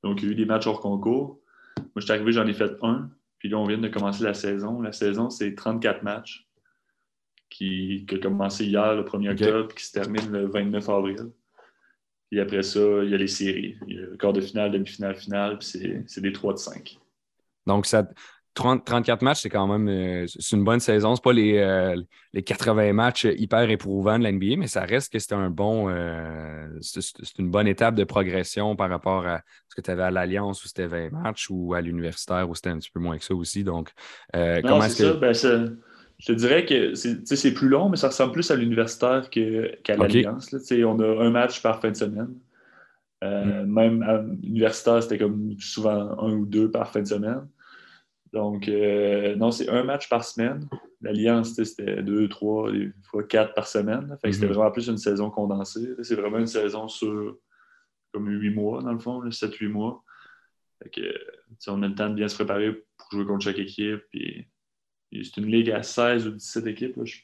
[0.02, 1.38] Donc, il y a eu des matchs hors concours.
[1.76, 3.10] Moi, je suis arrivé, j'en ai fait un.
[3.38, 4.82] Puis là, on vient de commencer la saison.
[4.82, 6.48] La saison, c'est 34 matchs
[7.48, 11.30] qui, qui, a commencé hier, le 1er octobre, qui se termine le 29 avril.
[12.28, 13.76] Puis après ça, il y a les séries.
[13.86, 16.98] Il y a le quart de finale, demi-finale, finale, puis c'est des 3 de 5.
[17.66, 18.08] Donc, ça,
[18.54, 21.14] 34 matchs, c'est quand même euh, c'est une bonne saison.
[21.14, 21.96] Ce pas les, euh,
[22.32, 26.66] les 80 matchs hyper éprouvants de l'NBA, mais ça reste que c'est un bon euh,
[26.80, 30.64] c'est une bonne étape de progression par rapport à ce que tu avais à l'Alliance
[30.64, 33.34] où c'était 20 matchs ou à l'universitaire où c'était un petit peu moins que ça
[33.34, 33.64] aussi.
[33.64, 33.90] Donc,
[34.32, 35.18] comment est-ce que.
[35.18, 39.96] Ben, Je te dirais que c'est plus long, mais ça ressemble plus à l'universitaire qu'à
[39.96, 40.54] l'Alliance.
[40.72, 42.34] On a un match par fin de semaine.
[43.22, 43.72] Euh, mm.
[43.72, 47.46] Même à l'universitaire, c'était comme souvent un ou deux par fin de semaine.
[48.32, 50.68] Donc, euh, non, c'est un match par semaine.
[51.00, 54.16] L'Alliance, c'était deux, trois, des fois quatre par semaine.
[54.20, 54.52] Fait c'était mm-hmm.
[54.52, 55.94] vraiment plus une saison condensée.
[56.02, 57.38] C'est vraiment une saison sur
[58.12, 60.04] comme huit mois, dans le fond, sept, huit mois.
[60.82, 61.14] Fait que,
[61.68, 64.02] on a le temps de bien se préparer pour jouer contre chaque équipe.
[64.10, 64.48] Puis,
[65.12, 66.94] c'est une ligue à 16 ou 17 équipes.
[67.04, 67.16] Je,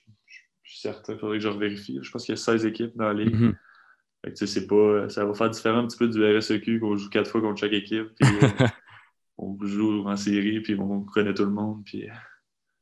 [0.64, 1.98] suis certain, il faudrait que je revérifie.
[2.02, 3.34] Je pense qu'il y a 16 équipes dans la ligue.
[3.34, 4.46] Mm-hmm.
[4.46, 7.40] c'est pas, ça va faire différent un petit peu du RSEQ qu'on joue quatre fois
[7.40, 8.08] contre chaque équipe.
[8.18, 8.28] Puis,
[9.38, 11.82] on joue en série, puis on connaît tout le monde.
[11.84, 12.08] Puis...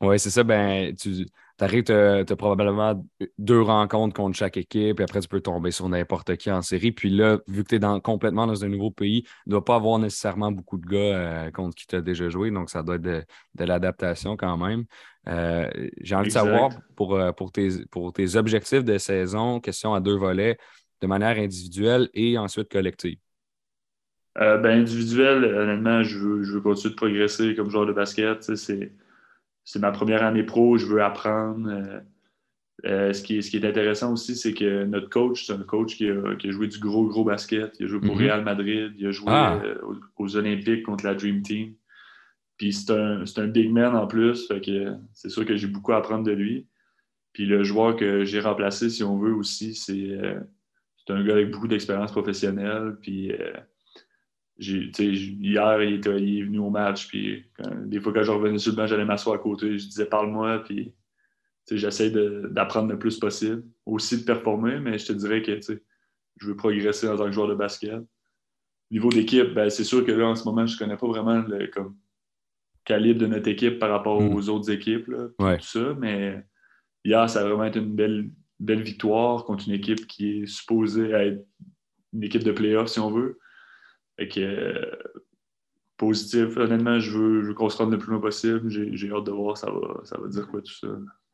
[0.00, 0.44] Oui, c'est ça.
[0.44, 1.26] Ben, tu
[1.60, 3.06] arrives, tu as, probablement
[3.38, 6.92] deux rencontres contre chaque équipe, et après, tu peux tomber sur n'importe qui en série.
[6.92, 9.64] Puis là, vu que tu es dans, complètement dans un nouveau pays, il ne doit
[9.64, 12.82] pas avoir nécessairement beaucoup de gars euh, contre qui tu as déjà joué, donc ça
[12.82, 13.24] doit être de,
[13.64, 14.84] l'adaptation quand même.
[15.28, 19.94] Euh, j'ai envie de savoir pour, euh, pour, tes, pour tes objectifs de saison, question
[19.94, 20.58] à deux volets,
[21.00, 23.18] de manière individuelle et ensuite collective.
[24.38, 28.42] Euh, ben, individuel, honnêtement, je veux, je veux, continuer de progresser comme joueur de basket.
[28.56, 31.68] C'est ma première année pro, je veux apprendre.
[31.70, 32.00] Euh,
[32.86, 35.62] euh, ce, qui est, ce, qui est, intéressant aussi, c'est que notre coach, c'est un
[35.62, 37.76] coach qui a, qui a, joué du gros, gros basket.
[37.78, 38.24] Il a joué pour mm-hmm.
[38.24, 39.62] Real Madrid, il a joué ah.
[40.16, 41.74] aux, Olympiques contre la Dream Team.
[42.58, 45.92] Puis c'est un, un, big man en plus, fait que c'est sûr que j'ai beaucoup
[45.92, 46.66] à apprendre de lui.
[47.32, 50.18] Puis le joueur que j'ai remplacé, si on veut aussi, c'est
[51.08, 52.96] un gars avec beaucoup d'expérience professionnelle.
[53.00, 53.32] Puis
[54.58, 57.44] hier, il, était, est venu au match, puis
[57.84, 60.62] des fois, quand je revenais sur le banc, j'allais m'asseoir à côté, je disais parle-moi,
[60.64, 60.92] puis
[61.70, 66.56] j'essaie d'apprendre le plus possible, aussi de performer, mais je te dirais que je veux
[66.56, 68.02] progresser en tant que joueur de basket.
[68.90, 71.42] Niveau d'équipe, ben, c'est sûr que là, en ce moment, je ne connais pas vraiment
[71.48, 71.96] le comme,
[72.84, 74.34] calibre de notre équipe par rapport hmm.
[74.34, 76.44] aux autres équipes, tout ça, mais
[77.04, 78.30] hier, ça a vraiment été une belle,
[78.60, 81.44] belle victoire contre une équipe qui est supposée être
[82.12, 83.38] une équipe de playoff, si on veut.
[84.16, 84.96] Fait que, euh,
[85.96, 86.56] positif.
[86.56, 88.68] Honnêtement, je veux, je veux qu'on se rende le plus loin possible.
[88.68, 90.88] J'ai hâte de voir ça va, ça va dire quoi tout ça.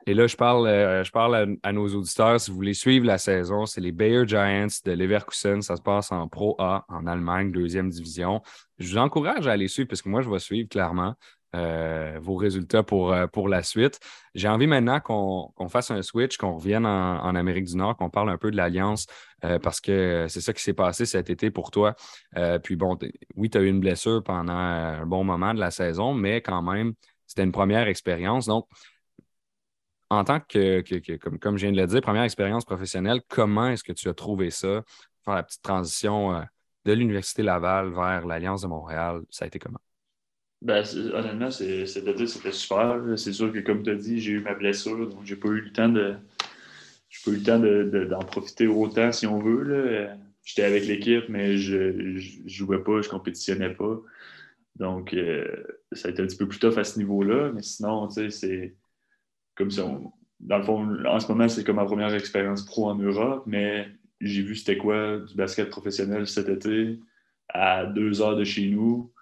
[0.06, 2.40] Et là, je parle, euh, je parle à, nos auditeurs.
[2.40, 5.60] Si vous voulez suivre la saison, c'est les Bayer Giants de Leverkusen.
[5.60, 8.42] Ça se passe en Pro A, en Allemagne, deuxième division.
[8.78, 11.14] Je vous encourage à aller suivre parce que moi, je vais suivre clairement.
[11.56, 13.98] Euh, vos résultats pour, euh, pour la suite.
[14.36, 18.30] J'ai envie maintenant qu'on fasse un switch, qu'on revienne en, Amérique du Nord, qu'on parle
[18.30, 19.06] un peu de l'Alliance,
[19.44, 21.96] euh, parce que c'est ça qui s'est passé cet été pour toi.
[22.62, 22.96] puis bon,
[23.34, 26.62] oui, tu as eu une blessure pendant un bon moment de la saison, mais quand
[26.62, 26.94] même,
[27.26, 28.46] c'était une première expérience.
[28.46, 28.68] Donc,
[30.08, 30.82] en tant que,
[31.18, 34.14] comme, comme je viens de le dire, première expérience professionnelle, comment est-ce que tu as
[34.14, 34.82] trouvé ça,
[35.24, 36.44] faire la petite transition
[36.84, 39.22] de l'Université Laval vers l'Alliance de Montréal?
[39.30, 39.80] Ça a été comment?
[40.62, 40.84] Ben,
[41.14, 43.00] honnêtement, cet été, c'était super.
[43.16, 45.60] C'est sûr que, comme tu as dit, j'ai eu ma blessure, donc j'ai pas eu
[45.60, 46.16] le temps de.
[47.08, 50.08] J'ai pas eu le temps d'en de, profiter autant, si on veut.
[50.44, 54.00] J'étais avec l'équipe, mais je, ne jouais pas, je compétitionnais pas.
[54.76, 55.46] Donc, euh,
[55.92, 57.52] ça a été un petit peu plus tough à ce niveau-là.
[57.54, 58.76] Mais sinon, tu sais, c'est
[59.56, 60.12] comme on.
[60.40, 63.88] Dans le fond, en ce moment, c'est comme ma première expérience pro en Europe, mais
[64.20, 66.98] j'ai vu c'était quoi du basket professionnel cet été
[67.48, 69.12] à deux heures de chez nous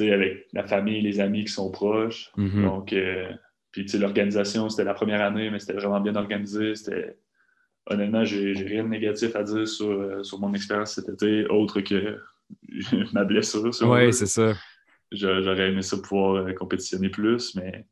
[0.00, 2.30] avec la famille, les amis qui sont proches.
[2.36, 2.62] Mm-hmm.
[2.62, 3.30] Donc, euh,
[3.70, 6.74] puis l'organisation, c'était la première année, mais c'était vraiment bien organisé.
[6.74, 7.18] C'était
[7.86, 11.80] honnêtement, j'ai rien de négatif à dire sur, euh, sur mon expérience cet été, autre
[11.80, 12.18] que
[13.12, 13.70] ma blessure.
[13.82, 14.54] oui, c'est ça.
[15.10, 17.86] J'aurais aimé ça pouvoir euh, compétitionner plus, mais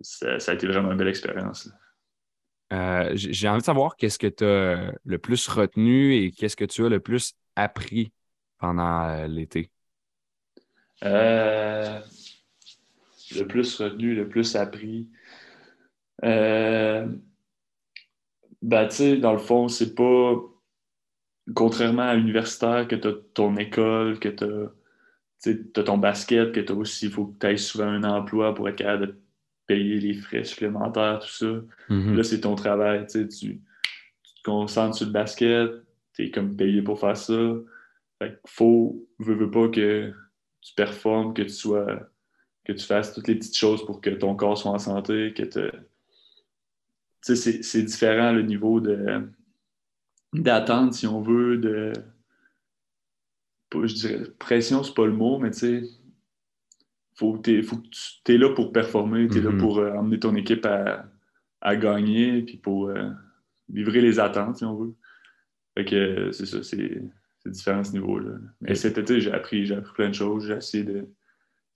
[0.00, 1.70] ça, a été vraiment une belle expérience.
[2.70, 6.84] j'ai envie de savoir qu'est-ce que tu as le plus retenu et qu'est-ce que tu
[6.84, 8.12] as le plus appris
[8.58, 9.70] pendant l'été.
[11.04, 12.00] Euh,
[13.34, 15.08] le plus retenu, le plus appris.
[16.24, 17.06] Euh,
[18.62, 20.34] ben, tu sais, dans le fond, c'est pas.
[21.54, 24.44] Contrairement à l'universitaire, que tu as ton école, que tu
[25.78, 28.68] as, ton basket, que tu aussi, il faut que tu ailles souvent un emploi pour
[28.68, 29.20] être capable de
[29.68, 31.46] payer les frais supplémentaires, tout ça.
[31.88, 32.14] Mm-hmm.
[32.14, 33.06] Là, c'est ton travail.
[33.06, 35.70] Tu, tu te concentres sur le basket,
[36.14, 37.38] tu es comme payé pour faire ça.
[38.18, 40.12] Fait faut, veux, veux pas que
[40.66, 42.10] tu performes, que tu sois
[42.64, 45.44] que tu fasses toutes les petites choses pour que ton corps soit en santé, que
[45.44, 49.22] tu sais, c'est différent le niveau de
[50.32, 51.92] d'attente, si on veut, de
[53.72, 55.82] je dirais pression, c'est pas le mot, mais tu sais,
[57.14, 57.88] faut, faut que
[58.24, 59.58] tu es là pour performer, tu es là mm-hmm.
[59.58, 63.10] pour euh, emmener ton équipe à, gagner, puis pour euh,
[63.68, 64.94] livrer les attentes, si on veut.
[65.76, 67.02] Fait que c'est ça, c'est
[67.50, 68.36] différents ce niveau-là.
[68.60, 70.46] Mais cet été, j'ai appris, j'ai appris plein de choses.
[70.46, 71.08] J'ai essayé de,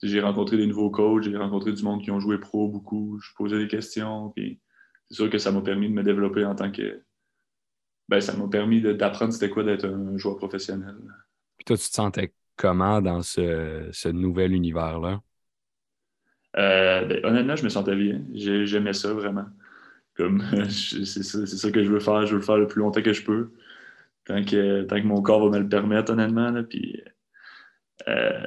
[0.02, 3.30] j'ai rencontré des nouveaux coachs, j'ai rencontré du monde qui ont joué pro beaucoup, je
[3.36, 4.60] posais des questions, puis
[5.08, 7.02] c'est sûr que ça m'a permis de me développer en tant que.
[8.08, 10.96] Ben, ça m'a permis d'apprendre c'était quoi d'être un joueur professionnel.
[11.58, 15.20] Puis toi, tu te sentais comment dans ce, nouvel univers-là?
[16.56, 18.22] Euh, ben, honnêtement, je me sentais bien.
[18.32, 19.46] J'aimais ça vraiment.
[20.16, 22.26] Comme c'est ça, que je veux faire.
[22.26, 23.52] Je veux le faire le plus longtemps que je peux.
[24.30, 26.52] Tant que, mon corps va me le permettre, honnêtement.
[26.52, 27.02] Là, puis,
[28.06, 28.46] euh,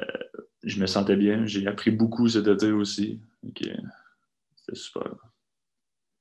[0.62, 1.44] je me sentais bien.
[1.44, 3.20] J'ai appris beaucoup cet été aussi.
[3.44, 3.76] C'était
[4.72, 5.10] super.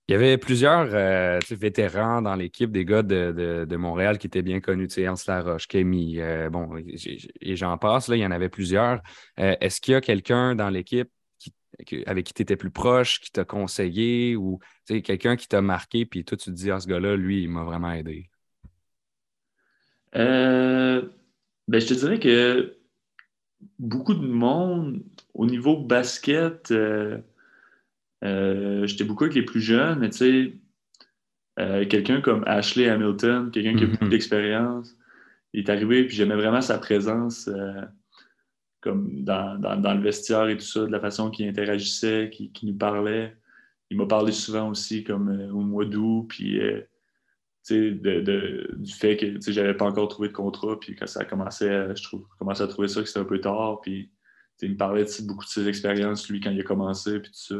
[0.09, 4.59] Il y avait plusieurs euh, vétérans dans l'équipe, des gars de, Montréal qui étaient bien
[4.59, 6.69] connus, Hans Laroche, Kémy, euh, bon,
[7.39, 9.01] et j'en passe, là, il y en avait plusieurs.
[9.37, 11.09] Est-ce qu'il y a quelqu'un dans l'équipe
[12.05, 16.25] avec qui tu étais plus proche, qui t'a conseillé ou quelqu'un qui t'a marqué, puis
[16.25, 18.29] toi, tu te dis, ah, ce gars-là, lui, il m'a vraiment aidé?
[20.13, 21.09] Ben,
[21.69, 22.77] je te dirais que
[23.79, 25.01] beaucoup de monde,
[25.33, 26.71] au niveau basket,
[28.23, 30.53] euh, j'étais beaucoup avec les plus jeunes, mais tu sais,
[31.59, 34.11] euh, quelqu'un comme Ashley Hamilton, quelqu'un qui a beaucoup mhm.
[34.11, 34.95] d'expérience,
[35.53, 37.81] il est arrivé, puis j'aimais vraiment sa présence euh,
[38.81, 43.35] comme dans, le vestiaire et tout ça, de la façon qu'il interagissait, qu'il nous parlait.
[43.89, 46.59] Il m'a parlé souvent aussi, comme au mois d'août, puis
[47.69, 52.07] du fait que j'avais pas encore trouvé de contrat, puis quand ça commençait, je
[52.37, 54.11] commençais à trouver ça que c'était un peu tard, puis
[54.61, 57.55] il me parlait beaucoup de ses expériences, lui, quand il a commencé, puis tout ça.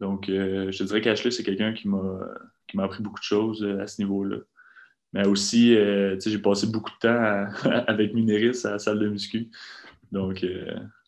[0.00, 3.86] Donc, euh, je dirais qu'Ashley, c'est quelqu'un qui m'a appris beaucoup de choses euh, à
[3.86, 4.38] ce niveau-là.
[5.12, 9.50] Mais aussi, euh, j'ai passé beaucoup de temps avec Mineris à la salle de muscu.
[10.12, 10.44] Donc,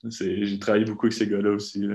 [0.05, 1.89] j'ai travaillé beaucoup avec ces gars-là aussi.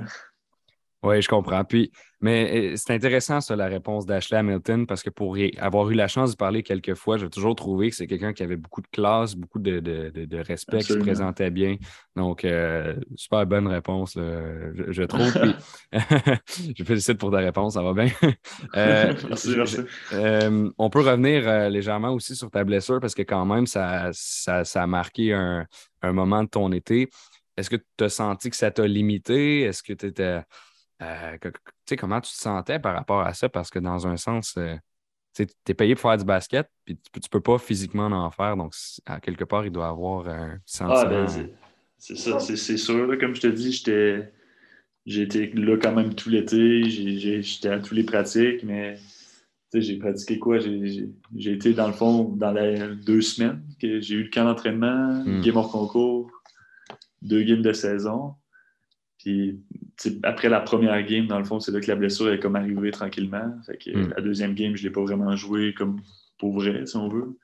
[1.04, 1.64] Oui, je comprends.
[1.64, 1.92] Puis,
[2.22, 6.32] mais c'est intéressant, ça, la réponse d'Ashley Hamilton, parce que pour avoir eu la chance
[6.32, 9.36] de parler quelques fois, j'ai toujours trouvé que c'est quelqu'un qui avait beaucoup de classe,
[9.36, 11.78] beaucoup de, respect, qui se présentait bien.
[12.16, 15.32] Donc, euh, super bonne réponse, je, trouve.
[16.76, 18.12] je félicite pour ta réponse, ça va bien.
[18.76, 19.78] Euh, merci, merci.
[20.14, 24.64] Euh, on peut revenir légèrement aussi sur ta blessure, parce que quand même, ça, ça,
[24.76, 25.66] a marqué un,
[26.02, 27.10] un moment de ton été.
[27.56, 29.62] Est-ce que tu as senti que ça t'a limité?
[29.62, 30.42] Est-ce que tu étais
[31.02, 31.38] euh,
[31.98, 33.50] comment tu te sentais par rapport à ça?
[33.50, 34.76] Parce que dans un sens, euh,
[35.36, 38.58] tu es payé pour faire du basket, puis tu, ne peux pas physiquement en faire.
[38.58, 38.74] Donc,
[39.06, 41.26] à quelque part, il doit avoir un ah, sentiment.
[41.26, 41.50] Ben,
[41.98, 43.18] c'est ça, c'est sûr.
[43.20, 44.32] comme je te dis, j'étais.
[45.06, 49.00] J'ai été là quand même tout l'été, j'étais à tous les pratiques, mais
[49.74, 50.60] j'ai pratiqué quoi?
[50.60, 55.24] J'ai été dans le fond dans les deux semaines que j'ai eu le camp d'entraînement,
[55.24, 55.42] hmm.
[55.42, 56.30] game hors concours,
[57.22, 58.36] deux games de saison.
[59.18, 59.62] Puis
[60.24, 62.92] après la première game, dans le fond, c'est là que la blessure est comme arrivée
[62.92, 63.56] tranquillement.
[63.68, 64.10] Hmm.
[64.16, 66.02] La deuxième game, je ne l'ai pas vraiment joué comme
[66.38, 67.38] pour vrai, si on veut.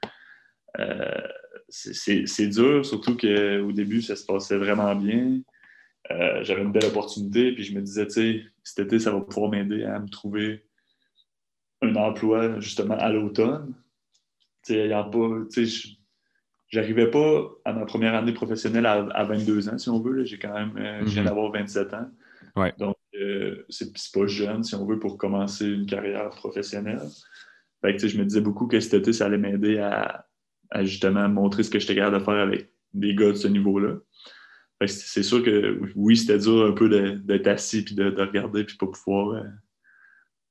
[0.79, 1.21] Euh,
[1.69, 5.39] c'est dur, surtout qu'au début, ça se passait vraiment bien.
[6.11, 9.21] Euh, j'avais une belle opportunité, puis je me disais, tu sais, cet été, ça va
[9.21, 10.65] pouvoir m'aider à me trouver
[11.81, 13.73] un emploi justement à l'automne.
[14.63, 15.89] Tu sais, pas, tu sais,
[16.73, 20.23] J'arrivais pas à ma première année professionnelle à, 22 ans, si on veut.
[20.23, 21.27] J'ai quand même, euh, je viens mhm.
[21.27, 22.09] d'avoir 27 ans.
[22.77, 27.01] Donc, euh, c'est pas jeune, si on veut, pour commencer une carrière professionnelle.
[27.81, 30.27] Fait que, je me disais beaucoup que cet été, ça allait m'aider à,
[30.81, 33.97] justement montrer ce que j'étais capable de faire avec des gars de ce niveau-là.
[34.85, 38.87] C'est sûr que oui, c'était dur un peu d'être assis puis de, regarder puis pas
[38.87, 39.43] pouvoir, euh,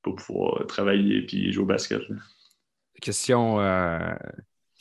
[0.01, 2.01] pas pouvoir travailler puis jouer au basket.
[3.01, 3.59] Question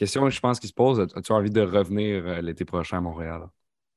[0.03, 3.43] Question, je pense, qui se pose as-tu envie de revenir euh, l'été prochain à Montréal?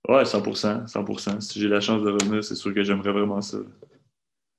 [0.08, 3.58] Oui, 100% 100% Si j'ai la chance de revenir, c'est sûr que j'aimerais vraiment ça.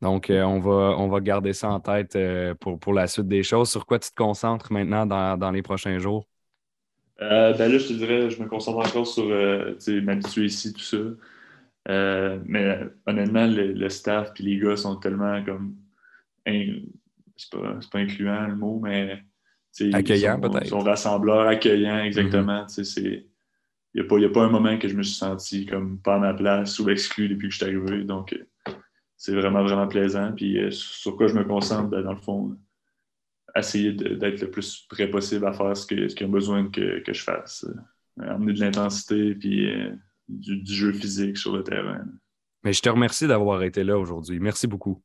[0.02, 3.28] Donc, euh, on, va, on va garder ça en tête euh, pour, pour la suite
[3.28, 3.70] des choses.
[3.70, 6.26] Sur quoi tu te concentres maintenant dans, les prochains jours?
[7.18, 9.24] ben là, je te dirais, je me concentre encore sur
[10.02, 10.98] m'habituer ici, tout ça.
[12.44, 15.76] mais honnêtement, le, staff et les gars sont tellement comme.
[16.44, 19.22] C'est pas, pas incluant le mot, mais
[19.92, 20.66] Accueillant, peut-être.
[20.66, 22.66] Son rassembleur, accueillant, exactement.
[22.78, 23.24] Il
[23.96, 26.78] n'y a, pas un moment que je me suis senti comme pas à ma place
[26.78, 28.04] ou exclu depuis que je suis arrivé.
[28.04, 28.72] Donc, euh,
[29.16, 30.32] c'est vraiment, vraiment plaisant.
[30.32, 32.56] Puis, euh, sur quoi je me concentre, ben, dans le fond,
[33.54, 37.22] essayer d'être le plus prêt possible à faire ce qu'il y a besoin que, je
[37.22, 37.64] fasse.
[38.20, 39.68] Euh, amener de l'intensité puis
[40.28, 42.04] du, du, jeu physique sur le terrain.
[42.64, 44.40] Mais je te remercie d'avoir été là aujourd'hui.
[44.40, 45.02] Merci beaucoup.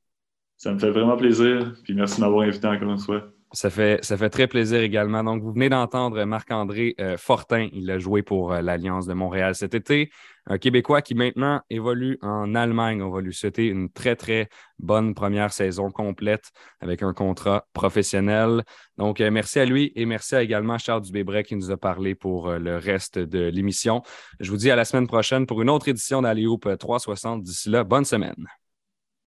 [0.57, 1.75] Ça me fait vraiment plaisir.
[1.83, 3.31] Puis merci de m'avoir invité encore une fois.
[3.53, 5.25] Ça fait, ça fait très plaisir également.
[5.25, 7.67] Donc, vous venez d'entendre Marc-André euh, Fortin.
[7.73, 10.09] Il a joué pour euh, l'Alliance de Montréal cet été.
[10.45, 13.03] Un Québécois qui maintenant évolue en Allemagne.
[13.03, 14.47] On va lui souhaiter une très, très
[14.79, 18.63] bonne première saison complète avec un contrat professionnel.
[18.97, 22.15] Donc, euh, merci à lui et merci à également Charles Dubébret qui nous a parlé
[22.15, 24.01] pour le reste de l'émission.
[24.39, 27.43] Je vous dis à la semaine prochaine pour une autre édition d'Aléoupe 360.
[27.43, 28.47] D'ici là, bonne semaine.